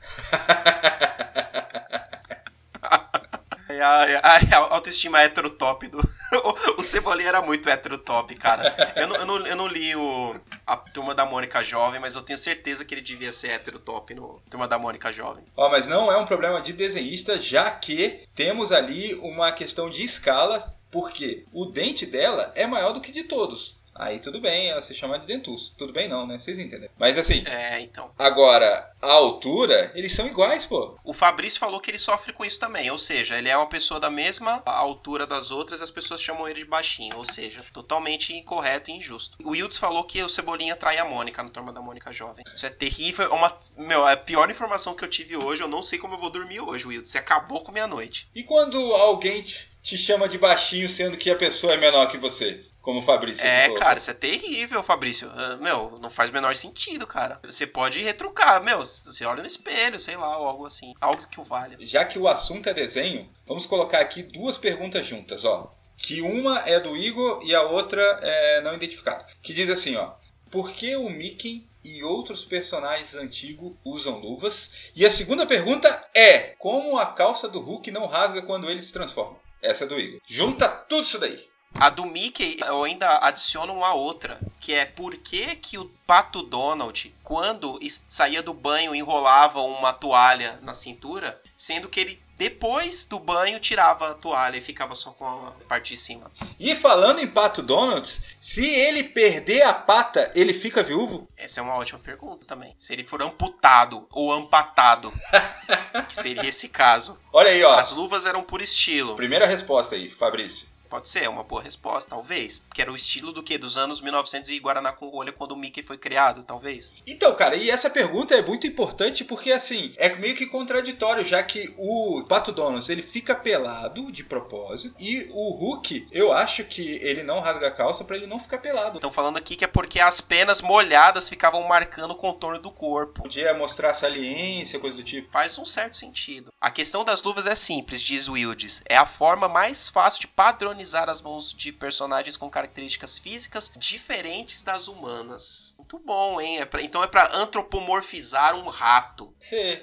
A, 3.82 4.04
a- 4.36 4.56
a 4.58 4.74
autoestima 4.74 5.22
heterotop 5.22 5.88
do. 5.88 5.98
O, 6.32 6.82
o 6.82 6.84
Cebolinha 6.84 7.30
era 7.30 7.41
muito 7.41 7.67
heterotop, 7.67 8.36
cara. 8.36 8.93
Eu 8.95 9.08
não, 9.08 9.15
eu 9.15 9.26
não, 9.26 9.48
eu 9.48 9.56
não 9.56 9.67
li 9.67 9.95
o, 9.95 10.36
a 10.65 10.78
Turma 10.78 11.15
da 11.15 11.26
Mônica 11.26 11.63
Jovem, 11.63 12.00
mas 12.00 12.13
eu 12.13 12.22
tenho 12.22 12.38
certeza 12.38 12.86
que 12.86 12.93
ele 12.93 13.02
devia 13.02 13.34
ser 13.34 13.50
heterotop 13.50 14.13
no 14.13 14.39
Turma 14.48 14.67
da 14.67 14.78
Mônica 14.78 15.12
Jovem. 15.12 15.43
Ó, 15.58 15.69
mas 15.72 15.88
não 15.88 16.12
é 16.12 16.17
um 16.17 16.26
problema 16.26 16.62
de 16.62 16.72
desenhista, 16.72 17.39
já 17.41 17.72
que 17.72 18.28
temos 18.36 18.72
ali 18.72 19.15
uma 19.24 19.52
questão 19.52 19.89
de 19.89 20.04
escala, 20.04 20.72
porque 20.91 21.45
o 21.52 21.65
dente 21.65 22.06
dela 22.06 22.52
é 22.56 22.67
maior 22.67 22.91
do 22.91 23.02
que 23.02 23.12
de 23.12 23.24
todos. 23.24 23.79
Aí 23.99 24.19
tudo 24.19 24.39
bem, 24.39 24.69
ela 24.69 24.81
se 24.81 24.95
chama 24.95 25.19
de 25.19 25.25
dentus. 25.27 25.73
Tudo 25.77 25.91
bem 25.91 26.07
não, 26.07 26.25
né? 26.25 26.39
Vocês 26.39 26.57
entendem. 26.57 26.89
Mas 26.97 27.17
assim, 27.17 27.43
É, 27.45 27.81
então. 27.81 28.12
agora, 28.17 28.89
a 29.01 29.12
altura, 29.12 29.91
eles 29.93 30.13
são 30.13 30.25
iguais, 30.25 30.63
pô. 30.63 30.97
O 31.03 31.13
Fabrício 31.13 31.59
falou 31.59 31.81
que 31.81 31.91
ele 31.91 31.97
sofre 31.97 32.31
com 32.31 32.45
isso 32.45 32.59
também, 32.59 32.89
ou 32.89 32.97
seja, 32.97 33.38
ele 33.38 33.49
é 33.49 33.57
uma 33.57 33.67
pessoa 33.67 33.99
da 33.99 34.09
mesma 34.09 34.63
altura 34.65 35.27
das 35.27 35.51
outras 35.51 35.81
e 35.81 35.83
as 35.83 35.91
pessoas 35.91 36.21
chamam 36.21 36.47
ele 36.47 36.62
de 36.62 36.65
baixinho, 36.65 37.17
ou 37.17 37.25
seja, 37.25 37.63
totalmente 37.73 38.33
incorreto 38.33 38.89
e 38.89 38.93
injusto. 38.93 39.38
O 39.43 39.49
Wilds 39.49 39.77
falou 39.77 40.03
que 40.05 40.23
o 40.23 40.29
Cebolinha 40.29 40.75
trai 40.77 40.97
a 40.97 41.05
Mônica 41.05 41.43
na 41.43 41.49
turma 41.49 41.73
da 41.73 41.81
Mônica 41.81 42.13
Jovem. 42.13 42.45
Isso 42.53 42.65
é 42.65 42.69
terrível, 42.69 43.25
é 43.25 43.33
uma, 43.35 43.57
meu, 43.77 44.07
é 44.07 44.13
a 44.13 44.17
pior 44.17 44.49
informação 44.49 44.95
que 44.95 45.03
eu 45.03 45.09
tive 45.09 45.35
hoje, 45.35 45.62
eu 45.62 45.67
não 45.67 45.81
sei 45.81 45.99
como 45.99 46.13
eu 46.13 46.19
vou 46.19 46.29
dormir 46.29 46.62
hoje, 46.62 46.88
Wilds, 46.88 47.12
você 47.12 47.17
acabou 47.17 47.62
com 47.63 47.71
a 47.71 47.73
minha 47.73 47.88
noite. 47.88 48.29
E 48.33 48.43
quando 48.43 48.77
alguém 48.93 49.43
te 49.81 49.97
chama 49.97 50.29
de 50.29 50.38
baixinho, 50.38 50.89
sendo 50.89 51.17
que 51.17 51.29
a 51.29 51.35
pessoa 51.35 51.73
é 51.73 51.77
menor 51.77 52.07
que 52.07 52.17
você? 52.17 52.65
Como 52.89 53.02
o 53.02 53.04
Fabrício. 53.04 53.45
É, 53.45 53.65
colocou. 53.65 53.84
cara, 53.84 53.99
isso 53.99 54.10
é 54.10 54.15
terrível, 54.15 54.82
Fabrício. 54.82 55.30
Ah, 55.36 55.58
Meu, 55.58 55.99
não 56.02 56.10
faz 56.10 56.32
o 56.32 56.34
menor 56.34 56.56
sentido, 56.56 57.06
cara. 57.06 57.39
Você 57.43 57.67
pode 57.67 58.02
retrucar, 58.02 58.63
meu, 58.63 58.80
você 58.84 59.23
olha 59.25 59.43
no 59.43 59.47
espelho, 59.47 59.99
sei 59.99 60.17
lá, 60.17 60.39
ou 60.39 60.47
algo 60.47 60.65
assim. 60.65 60.95
Algo 60.99 61.28
que 61.28 61.39
o 61.39 61.43
valha. 61.43 61.78
Já 61.82 62.04
que 62.04 62.17
o 62.17 62.28
assunto 62.28 62.67
é 62.67 62.73
desenho, 62.73 63.30
vamos 63.45 63.67
colocar 63.67 63.99
aqui 63.99 64.23
duas 64.23 64.58
perguntas 64.58 65.06
juntas, 65.06 65.45
ó. 65.45 65.71
Que 65.99 66.19
uma 66.19 66.62
é 66.62 66.80
do 66.80 66.97
Igor 66.97 67.43
e 67.45 67.54
a 67.54 67.62
outra 67.62 68.02
é 68.23 68.62
não 68.62 68.73
identificada. 68.73 69.23
Que 69.39 69.54
diz 69.54 69.69
assim, 69.69 69.95
ó. 69.95 70.13
Por 70.49 70.71
que 70.71 70.95
o 70.95 71.12
Mickey 71.12 71.69
e 71.84 72.04
outros 72.04 72.43
personagens 72.43 73.13
antigos 73.13 73.73
usam 73.86 74.17
luvas? 74.17 74.71
E 74.95 75.06
a 75.06 75.12
segunda 75.12 75.45
pergunta 75.45 76.02
é: 76.15 76.56
como 76.58 76.97
a 76.97 77.06
calça 77.06 77.47
do 77.47 77.60
Hulk 77.60 77.91
não 77.91 78.08
rasga 78.08 78.41
quando 78.41 78.67
ele 78.67 78.82
se 78.82 78.91
transforma? 78.91 79.38
Essa 79.62 79.84
é 79.84 79.88
do 79.88 79.99
Igor. 79.99 80.19
Junta 80.25 80.67
tudo 80.67 81.04
isso 81.04 81.19
daí. 81.19 81.47
A 81.73 81.89
do 81.89 82.05
Mickey, 82.05 82.58
eu 82.65 82.84
ainda 82.84 83.19
adiciono 83.19 83.73
uma 83.73 83.93
outra, 83.93 84.39
que 84.60 84.73
é 84.73 84.86
por 84.86 85.15
que, 85.15 85.55
que 85.55 85.77
o 85.77 85.86
Pato 86.05 86.41
Donald, 86.41 87.15
quando 87.23 87.79
saía 88.10 88.41
do 88.41 88.53
banho, 88.53 88.95
enrolava 88.95 89.62
uma 89.62 89.93
toalha 89.93 90.60
na 90.62 90.73
cintura, 90.73 91.39
sendo 91.55 91.88
que 91.88 91.99
ele 91.99 92.23
Depois 92.39 93.03
do 93.05 93.19
banho, 93.19 93.60
tirava 93.60 94.12
a 94.12 94.13
toalha 94.13 94.55
e 94.55 94.62
ficava 94.62 94.95
só 94.95 95.12
com 95.12 95.25
a 95.25 95.51
parte 95.67 95.93
de 95.93 95.99
cima. 95.99 96.32
E 96.58 96.73
falando 96.73 97.19
em 97.19 97.27
Pato 97.27 97.62
Donalds, 97.62 98.21
se 98.39 98.65
ele 98.65 99.03
perder 99.03 99.63
a 99.63 99.73
pata, 99.73 100.32
ele 100.34 100.53
fica 100.53 100.82
viúvo? 100.82 101.27
Essa 101.36 101.60
é 101.60 101.63
uma 101.63 101.75
ótima 101.75 101.99
pergunta 101.99 102.45
também. 102.45 102.73
Se 102.77 102.93
ele 102.93 103.03
for 103.03 103.21
amputado 103.21 104.08
ou 104.10 104.32
ampatado, 104.32 105.12
que 106.08 106.15
seria 106.15 106.47
esse 106.47 106.69
caso. 106.69 107.19
Olha 107.34 107.51
aí, 107.51 107.62
ó. 107.62 107.77
As 107.77 107.91
luvas 107.91 108.25
eram 108.25 108.41
por 108.41 108.62
estilo. 108.62 109.17
Primeira 109.17 109.45
resposta 109.45 109.95
aí, 109.95 110.10
Fabrício. 110.10 110.68
Pode 110.89 111.08
ser, 111.08 111.23
é 111.23 111.30
uma 111.30 111.43
boa 111.43 111.62
resposta, 111.62 112.10
talvez. 112.10 112.60
Porque 112.60 112.82
era 112.82 112.91
o 112.91 112.95
estilo 112.95 113.32
do 113.32 113.43
quê? 113.43 113.60
Dos 113.60 113.78
anos 113.78 114.02
1900 114.02 114.49
e 114.49 114.60
Guaraná 114.60 114.91
com 114.91 115.08
rolha 115.10 115.32
quando 115.32 115.52
o 115.52 115.56
Mickey 115.56 115.84
foi 115.84 115.99
criado, 115.99 116.43
talvez. 116.43 116.91
Então, 117.06 117.34
cara, 117.36 117.56
e 117.56 117.69
essa 117.69 117.91
pergunta 117.91 118.34
é 118.34 118.41
muito 118.41 118.65
importante 118.65 119.23
porque, 119.23 119.52
assim, 119.52 119.93
é 119.97 120.10
meio 120.15 120.36
que 120.36 120.47
contraditório, 120.47 121.23
já 121.23 121.43
que 121.43 121.71
o 121.78 122.23
Pato 122.28 122.52
Donald, 122.52 122.91
ele 122.91 123.04
fica 123.04 123.36
pelado 123.36 124.12
de 124.12 124.23
propósito 124.23 124.95
e 124.99 125.28
o 125.32 125.52
Hulk, 125.52 126.08
eu 126.12 126.34
acho 126.34 126.63
que 126.63 126.97
ele 127.02 127.21
não 127.21 127.39
rasga 127.39 127.67
a 127.67 127.71
calça 127.71 128.04
pra 128.04 128.15
ele 128.15 128.25
não 128.25 128.39
ficar 128.39 128.58
pelado. 128.58 128.97
Estão 128.97 129.12
falando 129.12 129.38
aqui 129.38 129.56
que 129.56 129.63
é 129.63 129.67
porque 129.67 129.99
as 129.99 130.19
penas 130.19 130.60
molhadas 130.60 131.30
ficavam 131.30 131.67
marcando 131.67 132.12
o 132.12 132.15
contorno 132.15 132.60
do 132.60 132.71
corpo. 132.71 133.21
Podia 133.21 133.54
mostrar 133.54 133.93
saliência, 133.93 134.80
coisa 134.80 134.97
do 134.97 135.04
tipo. 135.04 135.32
Faz 135.32 135.56
um 135.60 135.65
certo 135.65 135.97
sentido. 135.97 136.52
A 136.60 136.71
questão 136.71 137.06
das 137.06 137.21
luvas 137.21 137.45
é 137.45 137.56
simples, 137.56 138.02
diz 138.02 138.28
Wildes. 138.28 138.82
É 138.86 138.97
a 138.97 139.06
forma 139.06 139.47
mais 139.47 139.88
fácil 139.88 140.21
de 140.21 140.28
padronizar 140.28 140.79
as 141.10 141.22
mãos 141.22 141.54
de 141.54 141.72
personagens 141.72 142.36
com 142.38 142.50
características 142.50 143.18
físicas 143.20 143.72
diferentes 143.78 144.62
das 144.62 144.88
humanas. 144.88 145.74
Muito 145.78 146.00
bom, 146.00 146.39
hein? 146.39 146.60
É 146.60 146.65
pra- 146.65 146.82
então 146.82 147.04
é 147.04 147.08
pra 147.08 147.34
antropomorfizar 147.36 148.56
um 148.56 148.68
rato. 148.70 149.34
Sim. 149.39 149.80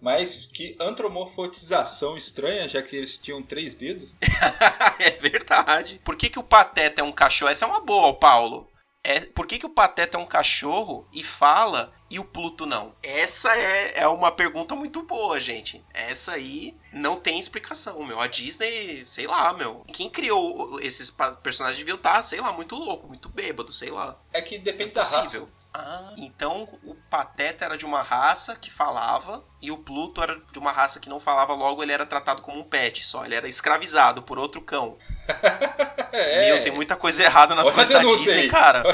Mas 0.00 0.46
que 0.52 0.76
antromorfotização 0.78 2.16
estranha, 2.16 2.68
já 2.68 2.82
que 2.82 2.94
eles 2.96 3.16
tinham 3.16 3.42
três 3.42 3.74
dedos. 3.74 4.14
é 4.98 5.10
verdade. 5.12 6.00
Por 6.04 6.16
que, 6.16 6.28
que 6.28 6.38
o 6.38 6.42
Pateta 6.42 7.00
é 7.00 7.04
um 7.04 7.12
cachorro? 7.12 7.50
Essa 7.50 7.64
é 7.64 7.68
uma 7.68 7.80
boa, 7.80 8.12
Paulo. 8.14 8.68
É, 9.02 9.20
por 9.20 9.46
que, 9.46 9.58
que 9.58 9.66
o 9.66 9.70
Pateta 9.70 10.16
é 10.16 10.20
um 10.20 10.26
cachorro 10.26 11.06
e 11.12 11.22
fala 11.22 11.92
e 12.14 12.18
o 12.20 12.24
Pluto 12.24 12.64
não? 12.64 12.94
Essa 13.02 13.56
é, 13.56 13.98
é 13.98 14.06
uma 14.06 14.30
pergunta 14.30 14.76
muito 14.76 15.02
boa, 15.02 15.40
gente. 15.40 15.84
Essa 15.92 16.34
aí 16.34 16.76
não 16.92 17.16
tem 17.16 17.40
explicação, 17.40 18.04
meu. 18.04 18.20
A 18.20 18.28
Disney, 18.28 19.04
sei 19.04 19.26
lá, 19.26 19.52
meu. 19.52 19.84
Quem 19.92 20.08
criou 20.08 20.80
esses 20.80 21.12
personagens 21.42 21.78
deviam 21.78 21.96
estar, 21.96 22.22
sei 22.22 22.40
lá, 22.40 22.52
muito 22.52 22.76
louco, 22.76 23.08
muito 23.08 23.28
bêbado, 23.28 23.72
sei 23.72 23.90
lá. 23.90 24.16
É 24.32 24.40
que 24.40 24.58
depende 24.58 24.92
É 24.92 24.94
da 24.94 25.02
raça. 25.02 25.48
Ah, 25.76 26.14
então 26.16 26.68
o 26.84 26.94
Pateta 26.94 27.64
era 27.64 27.76
de 27.76 27.84
uma 27.84 28.00
raça 28.00 28.54
que 28.54 28.70
falava 28.70 29.44
e 29.60 29.72
o 29.72 29.76
Pluto 29.76 30.22
era 30.22 30.40
de 30.52 30.58
uma 30.60 30.70
raça 30.70 31.00
que 31.00 31.08
não 31.08 31.18
falava, 31.18 31.52
logo 31.52 31.82
ele 31.82 31.90
era 31.90 32.06
tratado 32.06 32.42
como 32.42 32.60
um 32.60 32.64
pet 32.64 33.04
só. 33.04 33.24
Ele 33.24 33.34
era 33.34 33.48
escravizado 33.48 34.22
por 34.22 34.38
outro 34.38 34.60
cão. 34.60 34.96
É. 36.16 36.46
Meu, 36.46 36.62
tem 36.62 36.70
muita 36.70 36.94
coisa 36.94 37.24
errada 37.24 37.56
nas 37.56 37.66
Olha 37.66 37.74
coisas 37.74 37.92
da 37.92 37.98
Disney, 38.08 38.42
aí. 38.42 38.48
cara. 38.48 38.84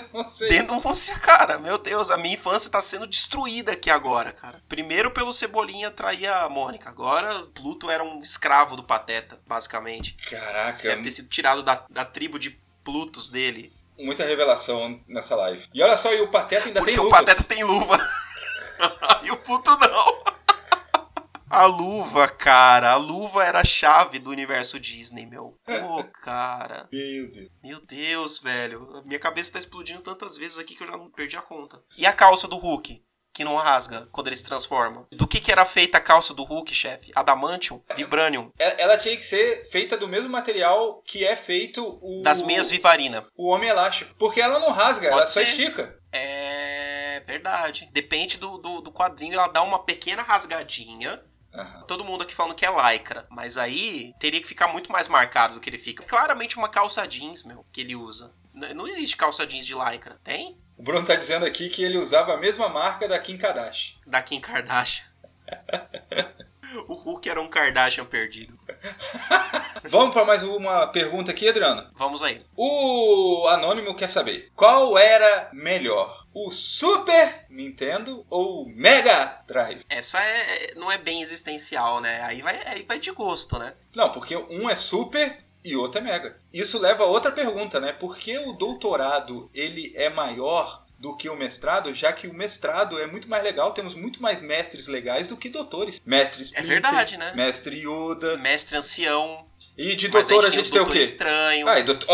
Denúncia, 0.48 1.14
cara. 1.18 1.58
Meu 1.58 1.76
Deus, 1.76 2.10
a 2.10 2.16
minha 2.16 2.34
infância 2.34 2.70
tá 2.70 2.80
sendo 2.80 3.06
destruída 3.06 3.72
aqui 3.72 3.90
agora, 3.90 4.32
cara. 4.32 4.62
Primeiro 4.66 5.10
pelo 5.10 5.30
Cebolinha 5.30 5.90
trair 5.90 6.26
a 6.26 6.48
Mônica. 6.48 6.88
Agora, 6.88 7.44
Pluto 7.54 7.90
era 7.90 8.02
um 8.02 8.18
escravo 8.22 8.76
do 8.76 8.82
Pateta, 8.82 9.38
basicamente. 9.46 10.14
Caraca, 10.30 10.88
Deve 10.88 11.02
ter 11.02 11.10
sido 11.10 11.28
tirado 11.28 11.62
da, 11.62 11.84
da 11.90 12.04
tribo 12.06 12.38
de 12.38 12.58
Plutos 12.82 13.28
dele. 13.28 13.70
muita 13.98 14.24
revelação 14.24 14.98
nessa 15.06 15.36
live. 15.36 15.68
E 15.74 15.82
olha 15.82 15.98
só, 15.98 16.10
e 16.14 16.22
o 16.22 16.28
Pateta 16.28 16.66
ainda 16.66 16.80
Porque 16.80 16.92
tem 16.92 17.00
o 17.00 17.04
luvas. 17.04 17.18
Pateta 17.20 17.44
tem 17.44 17.62
luva. 17.62 18.10
e 19.22 19.30
o 19.30 19.36
Pluto 19.36 19.70
não. 19.76 20.22
A 21.50 21.64
luva, 21.66 22.28
cara. 22.28 22.92
A 22.92 22.96
luva 22.96 23.44
era 23.44 23.60
a 23.60 23.64
chave 23.64 24.20
do 24.20 24.30
universo 24.30 24.78
Disney, 24.78 25.26
meu. 25.26 25.56
Pô, 25.64 26.04
cara. 26.22 26.88
Meu 26.92 27.28
Deus. 27.30 27.48
Meu 27.62 27.80
Deus, 27.84 28.38
velho. 28.38 29.02
Minha 29.04 29.18
cabeça 29.18 29.52
tá 29.54 29.58
explodindo 29.58 30.00
tantas 30.00 30.36
vezes 30.36 30.58
aqui 30.58 30.76
que 30.76 30.82
eu 30.84 30.86
já 30.86 30.96
não 30.96 31.10
perdi 31.10 31.36
a 31.36 31.42
conta. 31.42 31.82
E 31.98 32.06
a 32.06 32.12
calça 32.12 32.46
do 32.46 32.56
Hulk? 32.56 33.02
Que 33.32 33.44
não 33.44 33.56
rasga 33.56 34.08
quando 34.12 34.26
ele 34.28 34.36
se 34.36 34.44
transforma. 34.44 35.06
Do 35.12 35.26
que, 35.26 35.40
que 35.40 35.50
era 35.52 35.64
feita 35.64 35.98
a 35.98 36.00
calça 36.00 36.32
do 36.34 36.42
Hulk, 36.44 36.74
chefe? 36.74 37.12
Adamantium? 37.14 37.82
Vibranium? 37.96 38.50
Ela 38.58 38.96
tinha 38.96 39.16
que 39.16 39.24
ser 39.24 39.68
feita 39.70 39.96
do 39.96 40.08
mesmo 40.08 40.28
material 40.28 41.00
que 41.04 41.24
é 41.24 41.34
feito 41.36 41.98
o. 42.02 42.22
Das 42.22 42.42
meias 42.42 42.70
Vivarina. 42.70 43.24
O 43.36 43.48
Homem 43.48 43.68
Elástico. 43.70 44.14
Porque 44.18 44.40
ela 44.40 44.58
não 44.58 44.70
rasga, 44.72 45.08
ela 45.08 45.18
Pode 45.18 45.30
só 45.30 45.40
ser. 45.40 45.48
estica. 45.48 45.96
É 46.12 47.22
verdade. 47.26 47.88
Depende 47.92 48.36
do, 48.38 48.58
do, 48.58 48.80
do 48.80 48.92
quadrinho, 48.92 49.34
ela 49.34 49.46
dá 49.48 49.62
uma 49.62 49.84
pequena 49.84 50.22
rasgadinha. 50.22 51.22
Aham. 51.52 51.82
Todo 51.82 52.04
mundo 52.04 52.22
aqui 52.22 52.34
falando 52.34 52.54
que 52.54 52.64
é 52.64 52.92
lycra. 52.92 53.26
Mas 53.28 53.56
aí 53.56 54.14
teria 54.18 54.40
que 54.40 54.48
ficar 54.48 54.68
muito 54.68 54.90
mais 54.90 55.08
marcado 55.08 55.54
do 55.54 55.60
que 55.60 55.68
ele 55.68 55.78
fica. 55.78 56.04
Claramente 56.04 56.56
uma 56.56 56.68
calça 56.68 57.06
jeans, 57.06 57.42
meu, 57.42 57.64
que 57.72 57.80
ele 57.80 57.96
usa. 57.96 58.32
Não 58.52 58.86
existe 58.86 59.16
calça 59.16 59.46
jeans 59.46 59.66
de 59.66 59.74
lycra. 59.74 60.18
Tem? 60.22 60.58
O 60.76 60.82
Bruno 60.82 61.06
tá 61.06 61.14
dizendo 61.14 61.44
aqui 61.44 61.68
que 61.68 61.82
ele 61.82 61.98
usava 61.98 62.34
a 62.34 62.38
mesma 62.38 62.68
marca 62.68 63.06
da 63.06 63.18
Kim 63.18 63.36
Kardashian. 63.36 63.98
Da 64.06 64.22
Kim 64.22 64.40
Kardashian. 64.40 65.04
o 66.88 66.94
Hulk 66.94 67.28
era 67.28 67.40
um 67.40 67.48
Kardashian 67.48 68.04
perdido. 68.04 68.58
Vamos 69.84 70.14
para 70.14 70.24
mais 70.24 70.42
uma 70.42 70.86
pergunta 70.88 71.30
aqui, 71.30 71.48
Adriano. 71.48 71.90
Vamos 71.94 72.22
aí. 72.22 72.42
O 72.56 73.46
Anônimo 73.48 73.94
quer 73.94 74.08
saber 74.08 74.50
qual 74.54 74.96
era 74.98 75.50
melhor, 75.52 76.26
o 76.32 76.50
Super 76.50 77.46
Nintendo 77.48 78.24
ou 78.28 78.62
o 78.62 78.68
Mega 78.68 79.42
Drive? 79.46 79.84
Essa 79.88 80.20
é, 80.20 80.74
não 80.76 80.90
é 80.90 80.98
bem 80.98 81.22
existencial, 81.22 82.00
né? 82.00 82.22
Aí 82.22 82.42
vai, 82.42 82.60
aí 82.66 82.82
vai 82.82 82.98
de 82.98 83.10
gosto, 83.10 83.58
né? 83.58 83.74
Não, 83.94 84.10
porque 84.10 84.36
um 84.36 84.68
é 84.68 84.76
Super 84.76 85.44
e 85.64 85.76
outro 85.76 86.00
é 86.00 86.04
Mega. 86.04 86.36
Isso 86.52 86.78
leva 86.78 87.04
a 87.04 87.06
outra 87.06 87.32
pergunta, 87.32 87.80
né? 87.80 87.92
Por 87.92 88.16
que 88.16 88.38
o 88.38 88.52
doutorado 88.52 89.50
ele 89.54 89.92
é 89.94 90.08
maior 90.08 90.84
do 91.00 91.16
que 91.16 91.30
o 91.30 91.34
mestrado, 91.34 91.94
já 91.94 92.12
que 92.12 92.28
o 92.28 92.34
mestrado 92.34 92.98
é 92.98 93.06
muito 93.06 93.26
mais 93.26 93.42
legal, 93.42 93.72
temos 93.72 93.94
muito 93.94 94.20
mais 94.20 94.42
mestres 94.42 94.86
legais 94.86 95.26
do 95.26 95.34
que 95.34 95.48
doutores. 95.48 95.98
Mestre 96.04 96.42
Splinter, 96.42 96.68
verdade, 96.68 97.16
né? 97.16 97.32
Mestre 97.34 97.76
Yoda. 97.78 98.36
Mestre 98.36 98.76
ancião. 98.76 99.46
E 99.78 99.96
de 99.96 100.08
doutor 100.08 100.44
a 100.44 100.50
tem 100.50 100.58
gente 100.58 100.68
o 100.68 100.72
tem 100.72 100.82
o 100.82 100.86
quê? 100.86 100.98
Estranho. 100.98 101.66
Ah, 101.66 101.80
e 101.80 101.84
doutor, 101.84 102.06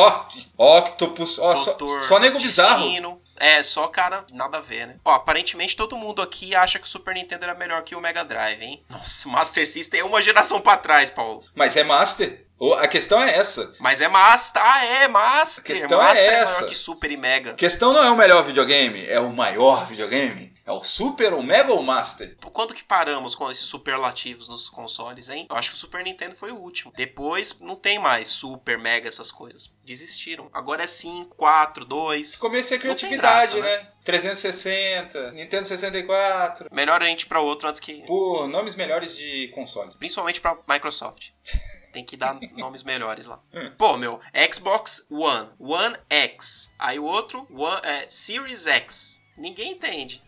ó, 0.56 0.78
Octopus, 0.78 1.36
ó, 1.40 1.56
só, 1.56 1.72
Doutor 1.72 2.02
só 2.02 2.20
nego 2.20 2.38
bizarro. 2.38 3.20
É, 3.38 3.62
só 3.62 3.86
cara, 3.88 4.24
nada 4.32 4.58
a 4.58 4.60
ver, 4.60 4.86
né? 4.86 4.96
Ó, 5.04 5.12
aparentemente 5.12 5.76
todo 5.76 5.96
mundo 5.96 6.22
aqui 6.22 6.54
acha 6.54 6.78
que 6.78 6.86
o 6.86 6.88
Super 6.88 7.14
Nintendo 7.14 7.44
era 7.44 7.54
melhor 7.54 7.82
que 7.82 7.94
o 7.94 8.00
Mega 8.00 8.24
Drive, 8.24 8.62
hein? 8.62 8.82
Nossa, 8.90 9.28
Master 9.28 9.68
System 9.68 10.00
é 10.00 10.04
uma 10.04 10.22
geração 10.22 10.60
pra 10.60 10.76
trás, 10.76 11.10
Paulo. 11.10 11.44
Mas 11.54 11.76
é 11.76 11.84
Master. 11.84 12.46
A 12.78 12.88
questão 12.88 13.22
é 13.22 13.36
essa. 13.36 13.70
Mas 13.78 14.00
é 14.00 14.08
Master, 14.08 14.62
ah, 14.64 14.84
é 14.84 15.08
Master. 15.08 15.62
A 15.62 15.66
questão 15.66 16.00
é 16.00 16.04
Master 16.04 16.24
é, 16.24 16.34
essa. 16.36 16.52
maior 16.54 16.68
que 16.68 16.74
Super 16.74 17.10
e 17.10 17.16
Mega. 17.16 17.50
A 17.50 17.54
questão 17.54 17.92
não 17.92 18.02
é 18.02 18.10
o 18.10 18.16
melhor 18.16 18.42
videogame, 18.44 19.06
é 19.06 19.20
o 19.20 19.28
maior 19.28 19.86
videogame. 19.86 20.55
É 20.66 20.72
o 20.72 20.82
Super, 20.82 21.32
o 21.32 21.44
Mega 21.44 21.72
ou 21.72 21.78
o 21.78 21.82
Master? 21.82 22.36
Quando 22.52 22.74
que 22.74 22.82
paramos 22.82 23.36
com 23.36 23.48
esses 23.52 23.66
superlativos 23.66 24.48
nos 24.48 24.68
consoles, 24.68 25.28
hein? 25.28 25.46
Eu 25.48 25.54
acho 25.54 25.70
que 25.70 25.76
o 25.76 25.78
Super 25.78 26.02
Nintendo 26.02 26.34
foi 26.34 26.50
o 26.50 26.56
último. 26.56 26.92
Depois 26.96 27.60
não 27.60 27.76
tem 27.76 28.00
mais 28.00 28.28
Super, 28.28 28.76
Mega, 28.76 29.06
essas 29.08 29.30
coisas. 29.30 29.72
Desistiram. 29.84 30.50
Agora 30.52 30.82
é 30.82 30.88
5, 30.88 31.36
4, 31.36 31.84
2. 31.84 32.38
Começo 32.38 32.74
é 32.74 32.78
Não 32.78 32.80
tem 32.82 32.96
criatividade, 32.96 33.54
graça, 33.54 33.84
né? 33.84 33.88
360, 34.04 35.30
Nintendo 35.30 35.68
64. 35.68 36.68
Melhor 36.72 37.00
a 37.00 37.06
gente 37.06 37.22
ir 37.22 37.26
pra 37.26 37.40
outro 37.40 37.68
antes 37.68 37.80
que. 37.80 38.04
Por 38.04 38.48
nomes 38.48 38.74
melhores 38.74 39.16
de 39.16 39.46
consoles. 39.54 39.94
Principalmente 39.94 40.40
pra 40.40 40.58
Microsoft. 40.68 41.30
Tem 41.92 42.04
que 42.04 42.16
dar 42.16 42.38
nomes 42.56 42.82
melhores 42.82 43.26
lá. 43.26 43.40
Pô, 43.78 43.96
meu, 43.96 44.20
Xbox 44.52 45.06
One, 45.10 45.48
One 45.58 45.96
X. 46.10 46.70
Aí 46.78 46.98
o 46.98 47.04
outro, 47.04 47.46
One, 47.50 47.80
é, 47.84 48.06
Series 48.08 48.66
X. 48.66 49.24
Ninguém 49.36 49.72
entende. 49.72 50.22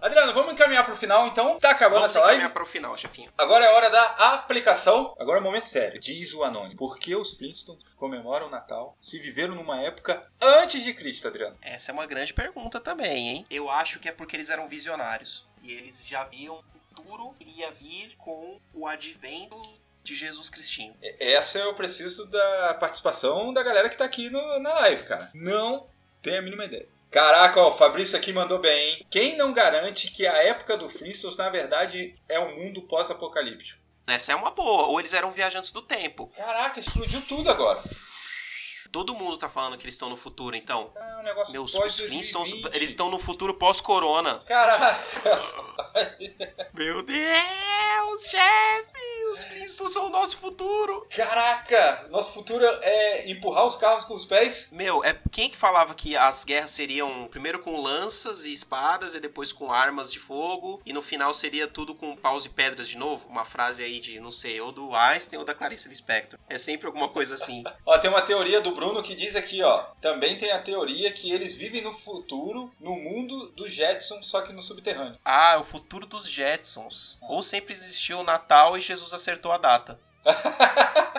Adriano, 0.00 0.32
vamos 0.34 0.52
encaminhar 0.52 0.84
pro 0.84 0.94
final 0.96 1.26
então. 1.26 1.58
Tá 1.58 1.70
acabando 1.70 2.00
Vamos 2.00 2.10
essa 2.14 2.20
live? 2.20 2.34
encaminhar 2.36 2.52
para 2.52 2.62
o 2.62 2.66
final, 2.66 2.96
chefinho. 2.96 3.30
Agora 3.36 3.64
é 3.64 3.72
hora 3.72 3.90
da 3.90 4.02
aplicação. 4.34 5.16
Agora 5.18 5.38
é 5.38 5.40
um 5.40 5.44
momento 5.44 5.66
sério. 5.66 5.98
Diz 6.00 6.32
o 6.32 6.44
Anônimo. 6.44 6.76
Por 6.76 6.98
que 6.98 7.16
os 7.16 7.36
Flintstones 7.36 7.82
comemoram 7.96 8.46
o 8.46 8.50
Natal 8.50 8.96
se 9.00 9.18
viveram 9.18 9.54
numa 9.54 9.80
época 9.80 10.24
antes 10.40 10.84
de 10.84 10.92
Cristo, 10.94 11.26
Adriano? 11.26 11.56
Essa 11.60 11.90
é 11.90 11.94
uma 11.94 12.06
grande 12.06 12.32
pergunta 12.32 12.78
também, 12.78 13.28
hein? 13.28 13.46
Eu 13.50 13.68
acho 13.68 13.98
que 13.98 14.08
é 14.08 14.12
porque 14.12 14.36
eles 14.36 14.50
eram 14.50 14.68
visionários. 14.68 15.44
E 15.62 15.72
eles 15.72 16.06
já 16.06 16.22
viam 16.24 16.56
o 16.60 16.94
futuro 16.94 17.34
que 17.38 17.44
iria 17.48 17.70
vir 17.72 18.14
com 18.18 18.60
o 18.74 18.86
advento 18.86 19.60
de 20.06 20.14
Jesus 20.14 20.48
Cristinho. 20.48 20.94
Essa 21.20 21.58
eu 21.58 21.74
preciso 21.74 22.24
da 22.26 22.74
participação 22.80 23.52
da 23.52 23.62
galera 23.62 23.88
que 23.88 23.96
tá 23.96 24.04
aqui 24.04 24.30
no- 24.30 24.58
na 24.60 24.72
live, 24.80 25.02
cara. 25.04 25.30
Não 25.34 25.88
tenho 26.22 26.38
a 26.38 26.42
mínima 26.42 26.64
ideia. 26.64 26.86
Caraca, 27.10 27.60
ó, 27.60 27.68
o 27.70 27.76
Fabrício 27.76 28.16
aqui 28.16 28.32
mandou 28.32 28.58
bem, 28.58 28.90
hein? 28.94 29.06
Quem 29.10 29.36
não 29.36 29.52
garante 29.52 30.10
que 30.10 30.26
a 30.26 30.36
época 30.44 30.76
do 30.76 30.88
Flintstones, 30.88 31.36
na 31.36 31.48
verdade, 31.50 32.14
é 32.28 32.38
um 32.38 32.56
mundo 32.56 32.82
pós-apocalíptico? 32.82 33.80
Essa 34.06 34.32
é 34.32 34.34
uma 34.36 34.50
boa. 34.50 34.86
Ou 34.88 35.00
eles 35.00 35.12
eram 35.14 35.32
viajantes 35.32 35.72
do 35.72 35.82
tempo. 35.82 36.30
Caraca, 36.36 36.78
explodiu 36.78 37.20
tudo 37.22 37.50
agora. 37.50 37.82
Todo 38.92 39.14
mundo 39.14 39.36
tá 39.36 39.48
falando 39.48 39.76
que 39.76 39.84
eles 39.84 39.94
estão 39.94 40.08
no 40.08 40.16
futuro, 40.16 40.54
então. 40.56 40.92
Ah, 40.96 41.18
um 41.20 41.22
negócio 41.24 41.52
Meus 41.52 41.74
os 41.74 41.96
Flintstones, 42.00 42.50
2020. 42.50 42.74
eles 42.76 42.90
estão 42.90 43.10
no 43.10 43.18
futuro 43.18 43.54
pós-corona. 43.54 44.38
Caraca! 44.46 44.98
Meu 46.72 47.02
Deus, 47.02 48.22
chefe! 48.28 49.15
Os 49.36 49.44
Flintstones 49.44 49.92
são 49.92 50.06
o 50.06 50.10
nosso 50.10 50.38
futuro! 50.38 51.06
Caraca! 51.14 52.06
Nosso 52.10 52.32
futuro 52.32 52.64
é 52.80 53.30
empurrar 53.30 53.66
os 53.66 53.76
carros 53.76 54.06
com 54.06 54.14
os 54.14 54.24
pés? 54.24 54.68
Meu, 54.72 55.04
é 55.04 55.14
quem 55.30 55.50
que 55.50 55.56
falava 55.56 55.94
que 55.94 56.16
as 56.16 56.42
guerras 56.42 56.70
seriam 56.70 57.28
primeiro 57.28 57.58
com 57.58 57.78
lanças 57.78 58.46
e 58.46 58.52
espadas 58.52 59.14
e 59.14 59.20
depois 59.20 59.52
com 59.52 59.70
armas 59.70 60.10
de 60.10 60.18
fogo 60.18 60.80
e 60.86 60.92
no 60.92 61.02
final 61.02 61.34
seria 61.34 61.68
tudo 61.68 61.94
com 61.94 62.16
paus 62.16 62.46
e 62.46 62.48
pedras 62.48 62.88
de 62.88 62.96
novo? 62.96 63.28
Uma 63.28 63.44
frase 63.44 63.84
aí 63.84 64.00
de, 64.00 64.18
não 64.20 64.30
sei, 64.30 64.58
ou 64.58 64.72
do 64.72 64.94
Einstein 64.94 65.38
ou 65.38 65.44
da 65.44 65.54
Clarice 65.54 65.86
Lispector. 65.86 66.38
É 66.48 66.56
sempre 66.56 66.86
alguma 66.86 67.10
coisa 67.10 67.34
assim. 67.34 67.62
Ó, 67.84 67.98
tem 67.98 68.08
uma 68.08 68.22
teoria 68.22 68.62
do 68.62 68.74
Bruno 68.74 69.02
que 69.02 69.14
diz 69.14 69.36
aqui, 69.36 69.62
ó. 69.62 69.82
Também 70.00 70.38
tem 70.38 70.50
a 70.50 70.62
teoria 70.62 71.12
que 71.12 71.30
eles 71.30 71.54
vivem 71.54 71.82
no 71.82 71.92
futuro, 71.92 72.72
no 72.80 72.96
mundo 72.96 73.48
dos 73.50 73.70
Jetsons, 73.70 74.26
só 74.26 74.40
que 74.40 74.52
no 74.54 74.62
subterrâneo. 74.62 75.18
Ah, 75.22 75.54
é 75.54 75.58
o 75.58 75.64
futuro 75.64 76.06
dos 76.06 76.26
Jetsons. 76.26 77.18
Ou 77.28 77.42
sempre 77.42 77.74
existiu 77.74 78.20
o 78.20 78.24
Natal 78.24 78.78
e 78.78 78.80
Jesus 78.80 79.12
acertou 79.26 79.50
a 79.50 79.58
data. 79.58 79.98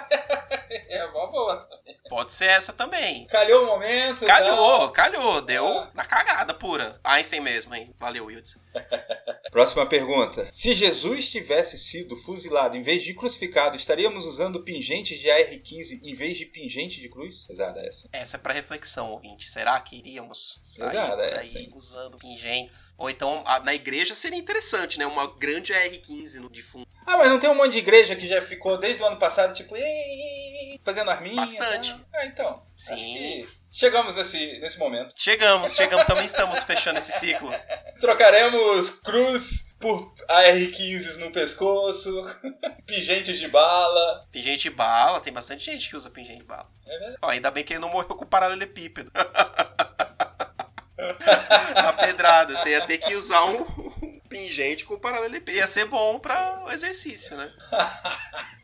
É 0.89 1.04
uma 1.06 1.28
boa. 1.28 1.67
Pode 2.10 2.34
ser 2.34 2.46
essa 2.46 2.74
também. 2.74 3.28
Calhou 3.28 3.63
o 3.63 3.67
momento. 3.67 4.26
Calhou, 4.26 4.89
calhou, 4.89 5.41
deu 5.41 5.65
Ah. 5.67 5.91
na 5.93 6.06
cagada 6.06 6.54
pura. 6.54 7.00
Einstein 7.04 7.41
mesmo, 7.41 7.76
hein? 7.76 7.93
Valeu, 8.00 8.26
Wilds. 8.26 8.58
Próxima 9.51 9.86
pergunta. 9.86 10.49
Se 10.53 10.73
Jesus 10.73 11.29
tivesse 11.31 11.77
sido 11.77 12.15
fuzilado 12.17 12.75
em 12.77 12.81
vez 12.83 13.03
de 13.03 13.13
crucificado, 13.13 13.75
estaríamos 13.77 14.25
usando 14.25 14.63
pingentes 14.63 15.19
de 15.19 15.29
AR-15 15.29 15.99
em 16.03 16.13
vez 16.13 16.38
de 16.38 16.45
pingente 16.45 16.99
de 17.01 17.10
cruz? 17.10 17.45
Pesada 17.47 17.79
essa. 17.86 18.10
Essa 18.12 18.38
é 18.38 18.39
pra 18.39 18.53
reflexão, 18.53 19.12
ouvinte. 19.12 19.49
Será 19.49 19.79
que 19.79 19.95
iríamos 19.97 20.60
sair 20.62 20.89
Pesada 20.91 21.23
essa, 21.25 21.60
hein? 21.60 21.69
usando 21.73 22.17
pingentes? 22.17 22.93
Ou 22.97 23.10
então, 23.10 23.41
a- 23.45 23.60
na 23.60 23.73
igreja 23.73 24.13
seria 24.15 24.38
interessante, 24.38 24.99
né? 24.99 25.05
Uma 25.05 25.27
grande 25.38 25.73
AR-15 25.73 26.36
no 26.39 26.49
defunto. 26.49 26.88
Ah, 27.05 27.17
mas 27.17 27.29
não 27.29 27.39
tem 27.39 27.49
um 27.49 27.55
monte 27.55 27.73
de 27.73 27.79
igreja 27.79 28.15
que 28.15 28.27
já 28.27 28.41
ficou 28.41 28.77
desde 28.77 29.01
o 29.01 29.05
ano 29.05 29.17
passado, 29.17 29.53
tipo, 29.55 29.75
fazendo 30.83 31.10
arminha? 31.10 31.36
Bastante. 31.36 31.93
tá? 31.93 32.05
Ah, 32.13 32.25
então. 32.25 32.62
Sim. 32.75 33.45
Chegamos 33.77 34.15
nesse, 34.15 34.57
nesse 34.57 34.79
momento. 34.79 35.13
Chegamos, 35.15 35.75
chegamos, 35.75 36.07
também 36.07 36.25
estamos 36.25 36.63
fechando 36.63 36.97
esse 36.97 37.11
ciclo. 37.11 37.47
Trocaremos 38.01 38.89
cruz 38.89 39.67
por 39.79 40.15
AR-15 40.27 41.17
no 41.17 41.29
pescoço, 41.29 42.09
pingentes 42.87 43.37
de 43.37 43.47
bala. 43.47 44.25
Pingente 44.31 44.63
de 44.63 44.71
bala, 44.71 45.19
tem 45.19 45.31
bastante 45.31 45.63
gente 45.65 45.87
que 45.89 45.95
usa 45.95 46.09
pingente 46.09 46.39
de 46.39 46.45
bala. 46.45 46.67
É 46.87 46.97
verdade. 46.97 47.17
Ó, 47.21 47.29
ainda 47.29 47.51
bem 47.51 47.63
que 47.63 47.73
ele 47.73 47.79
não 47.79 47.91
morreu 47.91 48.15
com 48.15 48.25
paralelepípedo. 48.25 49.11
Na 51.75 51.93
pedrada, 51.93 52.57
você 52.57 52.71
ia 52.71 52.81
ter 52.81 52.97
que 52.97 53.13
usar 53.13 53.43
um 53.43 53.63
pingente 54.27 54.85
com 54.85 54.97
paralelepípedo. 54.97 55.55
Ia 55.55 55.67
ser 55.67 55.85
bom 55.85 56.17
para 56.17 56.63
o 56.65 56.71
exercício, 56.71 57.37
né? 57.37 57.53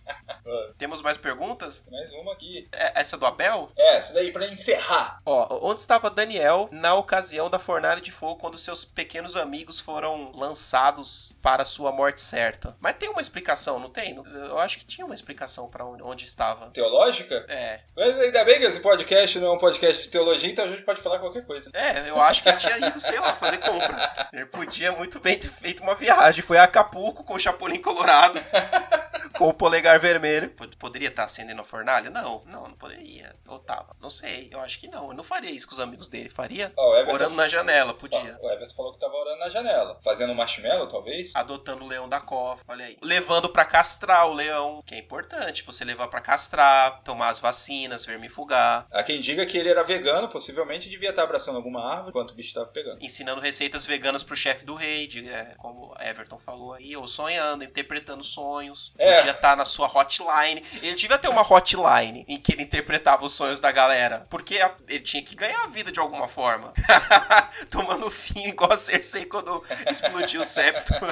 Temos 0.78 1.02
mais 1.02 1.18
perguntas? 1.18 1.84
Mais 1.90 2.12
uma 2.14 2.34
aqui. 2.34 2.68
É- 2.72 3.00
Essa 3.02 3.18
do 3.18 3.26
Abel? 3.26 3.72
É, 3.78 3.98
essa 3.98 4.14
daí 4.14 4.32
pra 4.32 4.46
encerrar. 4.48 5.20
Ó, 5.26 5.60
onde 5.70 5.80
estava 5.80 6.10
Daniel 6.10 6.68
na 6.72 6.94
ocasião 6.96 7.50
da 7.50 7.58
fornalha 7.60 8.02
de 8.02 8.12
fogo 8.12 8.40
quando 8.40 8.58
seus 8.58 8.84
pequenos 8.84 9.36
amigos 9.38 9.80
foram 9.80 10.32
lançados 10.34 11.38
para 11.42 11.66
sua 11.66 11.92
morte 11.92 12.22
certa? 12.22 12.76
Mas 12.80 12.98
tem 12.98 13.10
uma 13.10 13.22
explicação, 13.22 13.80
não 13.80 13.90
tem? 13.90 14.22
Eu 14.34 14.60
acho 14.60 14.78
que 14.78 14.86
tinha 14.86 15.06
uma 15.06 15.16
explicação 15.16 15.70
para 15.70 15.86
onde, 15.86 16.04
onde 16.04 16.26
estava. 16.26 16.70
Teológica? 16.72 17.46
É. 17.48 17.82
Mas 17.96 18.20
ainda 18.20 18.44
bem 18.44 18.60
que 18.60 18.66
esse 18.66 18.80
podcast 18.80 19.40
não 19.40 19.48
é 19.48 19.52
um 19.54 19.58
podcast 19.58 20.02
de 20.04 20.10
teologia, 20.10 20.50
então 20.50 20.66
a 20.66 20.68
gente 20.68 20.84
pode 20.84 21.02
falar 21.02 21.20
qualquer 21.20 21.46
coisa. 21.46 21.70
É, 21.74 22.10
eu 22.10 22.22
acho 22.22 22.44
que 22.44 22.50
ele 22.50 22.58
tinha 22.58 22.78
ido, 22.88 23.00
sei 23.00 23.20
lá, 23.20 23.36
fazer 23.36 23.58
compra. 23.60 24.28
Ele 24.34 24.46
podia 24.46 24.92
muito 24.92 25.20
bem 25.20 25.38
ter 25.38 25.50
feito 25.50 25.82
uma 25.84 25.96
viagem. 25.96 26.44
Foi 26.44 26.58
a 26.58 26.64
Acapulco 26.64 27.24
com 27.24 27.34
o 27.36 27.40
Chapolin 27.40 27.82
Colorado, 27.82 28.40
com 29.38 29.48
o 29.50 29.54
polegar 29.54 29.93
vermelho. 30.00 30.50
Pod- 30.52 30.76
Poderia 30.78 31.08
estar 31.10 31.24
acendendo 31.24 31.62
a 31.62 31.66
fornalha? 31.66 32.10
Não, 32.10 32.44
não, 32.46 32.68
não 32.68 32.74
poderia. 32.76 33.36
Ou 33.48 33.60
tava, 33.60 33.96
não 34.02 34.10
sei, 34.10 34.50
eu 34.52 34.60
acho 34.60 34.80
que 34.80 34.88
não. 34.88 35.08
Ele 35.08 35.18
não 35.18 35.24
faria 35.24 35.52
isso 35.52 35.66
com 35.68 35.74
os 35.74 35.80
amigos 35.80 36.08
dele. 36.08 36.30
Faria 36.30 36.72
Ó, 36.78 36.92
o 36.92 36.96
Everton, 36.96 37.14
orando 37.14 37.36
na 37.36 37.48
janela, 37.48 37.94
podia. 37.94 38.38
O 38.42 38.50
Everton 38.52 38.74
falou 38.76 38.94
que 38.94 39.00
tava 39.00 39.14
orando 39.16 39.40
na 39.40 39.50
janela. 39.50 40.00
Fazendo 40.04 40.34
marshmallow, 40.36 40.88
talvez? 40.88 41.32
Adotando 41.36 41.84
o 41.84 41.88
leão 41.88 42.08
da 42.10 42.20
cova, 42.22 42.62
olha 42.68 42.86
aí. 42.86 42.98
Levando 43.02 43.50
pra 43.50 43.66
castrar 43.66 44.28
o 44.28 44.34
leão, 44.34 44.82
que 44.86 44.96
é 44.96 44.98
importante. 45.00 45.64
Você 45.64 45.84
levar 45.86 46.08
pra 46.08 46.22
castrar, 46.22 47.02
tomar 47.04 47.30
as 47.30 47.40
vacinas, 47.40 48.06
vermifugar. 48.06 48.88
Há 48.92 49.04
quem 49.04 49.22
diga 49.22 49.46
que 49.46 49.58
ele 49.58 49.70
era 49.70 49.84
vegano, 49.84 50.28
possivelmente 50.30 50.90
devia 50.90 51.10
estar 51.12 51.24
abraçando 51.24 51.56
alguma 51.56 51.84
árvore 51.86 52.10
enquanto 52.10 52.32
o 52.32 52.36
bicho 52.36 52.54
tava 52.54 52.68
pegando. 52.68 53.04
ensinando 53.04 53.42
receitas 53.42 53.86
veganas 53.86 54.24
pro 54.24 54.36
chefe 54.36 54.66
do 54.66 54.76
rei, 54.76 55.08
de, 55.08 55.28
é, 55.30 55.54
como 55.58 55.94
Everton 56.00 56.38
falou 56.38 56.74
aí, 56.74 56.96
ou 56.96 57.08
sonhando, 57.08 57.64
interpretando 57.64 58.24
sonhos. 58.24 58.94
É. 58.98 59.18
Podia 59.18 59.32
estar 59.32 59.56
na 59.56 59.66
sua 59.66 59.83
hotline. 59.88 60.64
Ele 60.82 60.96
devia 60.96 61.18
ter 61.18 61.30
uma 61.30 61.42
hotline 61.42 62.26
em 62.28 62.38
que 62.38 62.54
ele 62.54 62.64
interpretava 62.64 63.26
os 63.26 63.34
sonhos 63.34 63.60
da 63.60 63.72
galera. 63.72 64.28
Porque 64.30 64.60
ele 64.88 65.00
tinha 65.00 65.24
que 65.24 65.36
ganhar 65.36 65.64
a 65.64 65.68
vida 65.68 65.92
de 65.92 66.00
alguma 66.00 66.28
forma. 66.28 66.74
Tomando 67.70 68.10
fim 68.12 68.50
igual 68.50 68.72
a 68.72 68.78
Cersei 68.78 69.26
quando 69.26 69.64
explodiu 69.90 70.42
o 70.42 70.46
septo. 70.46 70.94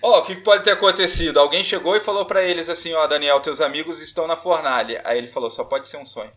Ó, 0.00 0.20
o 0.20 0.22
que 0.22 0.36
pode 0.36 0.64
ter 0.64 0.70
acontecido? 0.70 1.38
Alguém 1.38 1.64
chegou 1.64 1.96
e 1.96 2.00
falou 2.00 2.24
pra 2.24 2.42
eles 2.42 2.68
assim, 2.68 2.94
ó, 2.94 3.06
Daniel, 3.06 3.40
teus 3.40 3.60
amigos 3.60 4.00
estão 4.00 4.26
na 4.26 4.36
fornalha. 4.36 5.02
Aí 5.04 5.18
ele 5.18 5.26
falou, 5.26 5.50
só 5.50 5.64
pode 5.64 5.88
ser 5.88 5.96
um 5.96 6.06
sonho. 6.06 6.32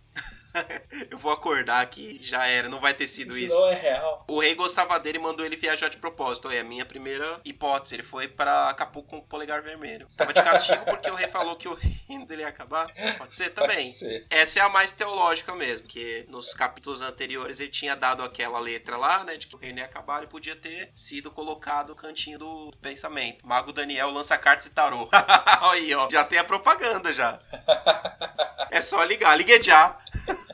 Eu 1.10 1.18
vou 1.18 1.32
acordar 1.32 1.82
aqui, 1.82 2.20
já 2.22 2.46
era, 2.46 2.70
não 2.70 2.80
vai 2.80 2.94
ter 2.94 3.08
sido 3.08 3.32
Isso 3.38 3.48
isso. 3.48 3.56
não 3.56 3.70
é 3.70 3.76
real. 3.76 4.26
O 4.28 4.40
rei 4.40 4.56
gostava 4.56 5.00
dele 5.00 5.18
e 5.18 5.22
mandou 5.22 5.46
ele 5.46 5.56
viajar 5.56 5.90
de 5.90 5.98
propósito. 5.98 6.50
É 6.50 6.60
a 6.60 6.64
minha 6.64 6.86
primeira 6.86 7.40
hipótese. 7.44 7.96
Ele 7.96 8.04
foi 8.04 8.28
pra 8.28 8.70
Acapulco 8.70 9.10
com 9.10 9.18
o 9.18 9.22
polegar 9.22 9.62
vermelho. 9.62 10.08
Tava 10.16 10.34
de 10.34 10.42
castigo 10.42 10.86
porque 10.86 11.10
o 11.10 11.16
rei 11.16 11.28
falou 11.28 11.56
que 11.56 11.68
o 11.68 11.74
reino 11.74 12.26
dele 12.26 12.42
ia 12.42 12.48
acabar. 12.48 12.88
Pode 13.18 13.36
ser 13.36 13.50
também. 13.52 13.78
Pode 13.86 13.92
ser. 13.98 14.26
Essa 14.30 14.60
é 14.60 14.62
a 14.62 14.70
mais 14.70 14.92
teológica 14.92 15.54
mesmo, 15.56 15.86
porque 15.86 16.26
nos 16.30 16.54
capítulos 16.54 17.02
anteriores 17.02 17.60
ele 17.60 17.70
tinha 17.70 17.96
dado 17.96 18.24
aquela 18.24 18.60
letra 18.60 18.98
lá, 18.98 19.24
né, 19.24 19.38
de 19.38 19.48
que 19.48 19.56
o 19.56 19.60
reino 19.60 19.80
ia 19.80 19.86
acabar 19.86 20.24
e 20.24 20.28
podia 20.28 20.56
ter 20.56 20.92
sido 20.96 21.32
colocado 21.32 21.90
no 21.90 21.96
cantinho 21.96 22.38
do 22.40 22.72
pensamento. 22.82 23.46
Mago 23.46 23.74
Daniel 23.74 24.10
lança 24.12 24.38
cartas 24.38 24.68
e 24.68 24.70
tarô. 24.70 25.10
aí, 25.62 25.94
ó, 25.94 26.10
já 26.10 26.24
tem 26.24 26.40
a 26.40 26.44
propaganda 26.44 27.12
já. 27.14 27.40
É 28.74 28.82
só 28.82 29.04
ligar, 29.04 29.38
ligue 29.38 29.62
já. 29.62 30.00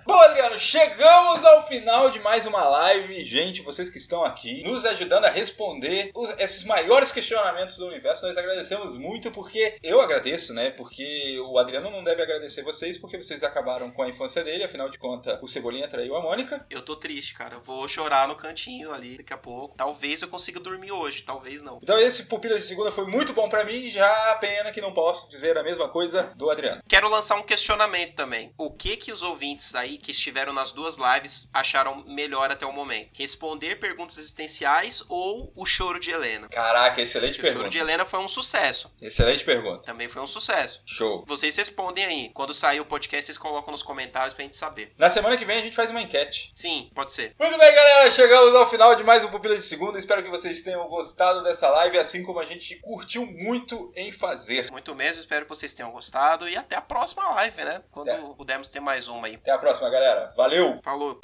Bom, 0.08 0.22
Adriano, 0.22 0.58
chegamos 0.58 1.44
ao 1.44 1.68
final 1.68 2.10
de 2.10 2.18
mais 2.20 2.46
uma 2.46 2.64
live. 2.64 3.26
Gente, 3.26 3.62
vocês 3.62 3.90
que 3.90 3.98
estão 3.98 4.24
aqui 4.24 4.64
nos 4.64 4.86
ajudando 4.86 5.26
a 5.26 5.30
responder 5.30 6.12
os- 6.16 6.30
esses 6.40 6.64
maiores 6.64 7.12
questionamentos 7.12 7.76
do 7.76 7.86
universo, 7.88 8.26
nós 8.26 8.38
agradecemos 8.38 8.96
muito 8.98 9.30
porque 9.32 9.76
eu 9.84 10.00
agradeço, 10.00 10.54
né? 10.54 10.72
Porque 10.72 11.38
o 11.42 11.60
Adriano 11.60 11.92
não 11.92 12.06
deve 12.06 12.22
agradecer 12.22 12.64
vocês 12.64 12.98
porque 12.98 13.22
vocês 13.22 13.44
acabaram 13.44 13.92
com 13.92 14.02
a 14.02 14.08
infância 14.08 14.42
dele, 14.46 14.64
afinal 14.64 14.90
de 14.90 14.98
contas, 14.98 15.38
o 15.42 15.48
Cebolinha 15.48 15.90
traiu 15.90 16.16
a 16.16 16.22
Mônica. 16.22 16.66
Eu 16.70 16.82
tô 16.82 16.96
triste, 16.96 17.34
cara. 17.34 17.60
Vou 17.60 17.86
chorar 17.90 18.30
no 18.30 18.36
cantinho 18.38 18.94
ali 18.94 19.18
daqui 19.18 19.34
a 19.34 19.38
pouco. 19.38 19.76
Talvez 19.76 20.22
eu 20.22 20.30
consiga 20.30 20.58
dormir 20.62 20.94
hoje, 20.94 21.24
talvez 21.24 21.62
não. 21.62 21.80
Então 21.84 22.00
esse 22.00 22.24
Pupila 22.28 22.56
de 22.56 22.64
Segunda 22.64 22.94
foi 22.94 23.06
muito 23.08 23.34
bom 23.34 23.50
pra 23.50 23.66
mim, 23.66 23.92
já 23.92 24.36
pena 24.40 24.72
que 24.72 24.80
não 24.80 24.94
posso 24.94 25.30
dizer 25.30 25.58
a 25.58 25.64
mesma 25.64 25.90
coisa 25.90 26.32
do 26.38 26.50
Adriano. 26.50 26.82
Quero 26.88 27.10
lançar 27.10 27.36
um 27.36 27.44
questionamento 27.44 28.16
também. 28.16 28.54
O 28.58 28.72
que 28.72 28.96
que 28.96 29.12
os 29.12 29.22
ouvintes 29.22 29.76
aí 29.76 29.97
que 29.98 30.12
estiveram 30.12 30.54
nas 30.54 30.72
duas 30.72 30.98
lives 30.98 31.50
acharam 31.54 32.04
melhor 32.08 32.52
até 32.52 32.66
o 32.66 32.72
momento? 32.74 33.10
Responder 33.18 33.80
perguntas 33.80 34.18
existenciais 34.18 35.04
ou 35.10 35.52
o 35.56 35.66
choro 35.66 36.00
de 36.00 36.12
Helena? 36.12 36.48
Caraca, 36.50 37.02
excelente 37.02 37.34
O 37.34 37.36
choro 37.36 37.48
pergunta. 37.48 37.70
de 37.70 37.78
Helena 37.78 38.06
foi 38.06 38.20
um 38.20 38.28
sucesso. 38.28 38.94
Excelente 39.02 39.44
pergunta. 39.44 39.84
Também 39.84 40.08
foi 40.08 40.22
um 40.22 40.28
sucesso. 40.28 40.82
Show. 40.86 41.24
Vocês 41.28 41.56
respondem 41.56 42.06
aí. 42.06 42.30
Quando 42.34 42.54
sair 42.54 42.80
o 42.80 42.86
podcast, 42.86 43.26
vocês 43.26 43.38
colocam 43.38 43.72
nos 43.72 43.84
comentários 43.84 44.34
pra 44.34 44.44
gente 44.44 44.58
saber. 44.58 44.94
Na 44.98 45.10
semana 45.10 45.38
que 45.38 45.46
vem 45.46 45.58
a 45.58 45.62
gente 45.62 45.76
faz 45.76 45.90
uma 45.90 46.02
enquete. 46.02 46.52
Sim, 46.56 46.90
pode 46.94 47.14
ser. 47.14 47.36
Muito 47.40 47.58
bem, 47.58 47.76
galera, 47.76 48.12
chegamos 48.12 48.54
ao 48.56 48.70
final 48.70 48.96
de 48.96 49.04
mais 49.04 49.24
um 49.24 49.30
Pupila 49.30 49.56
de 49.56 49.64
Segunda. 49.66 49.98
Espero 50.00 50.24
que 50.24 50.30
vocês 50.30 50.62
tenham 50.62 50.88
gostado 50.88 51.44
dessa 51.44 51.70
live, 51.70 51.98
assim 51.98 52.24
como 52.24 52.40
a 52.40 52.46
gente 52.46 52.76
curtiu 52.82 53.26
muito 53.26 53.92
em 53.96 54.12
fazer. 54.12 54.72
Muito 54.72 54.94
mesmo, 54.96 55.20
espero 55.20 55.46
que 55.46 55.50
vocês 55.50 55.74
tenham 55.74 55.92
gostado. 55.92 56.48
E 56.48 56.56
até 56.56 56.76
a 56.76 56.82
próxima 56.82 57.28
live, 57.36 57.64
né? 57.64 57.82
Quando 57.92 58.36
pudermos 58.36 58.70
ter 58.70 58.80
mais 58.80 59.08
uma 59.08 59.28
aí. 59.28 59.36
Até 59.36 59.52
a 59.52 59.58
próxima, 59.58 59.87
galera. 59.90 60.34
Valeu! 60.36 60.80
Falou! 60.84 61.20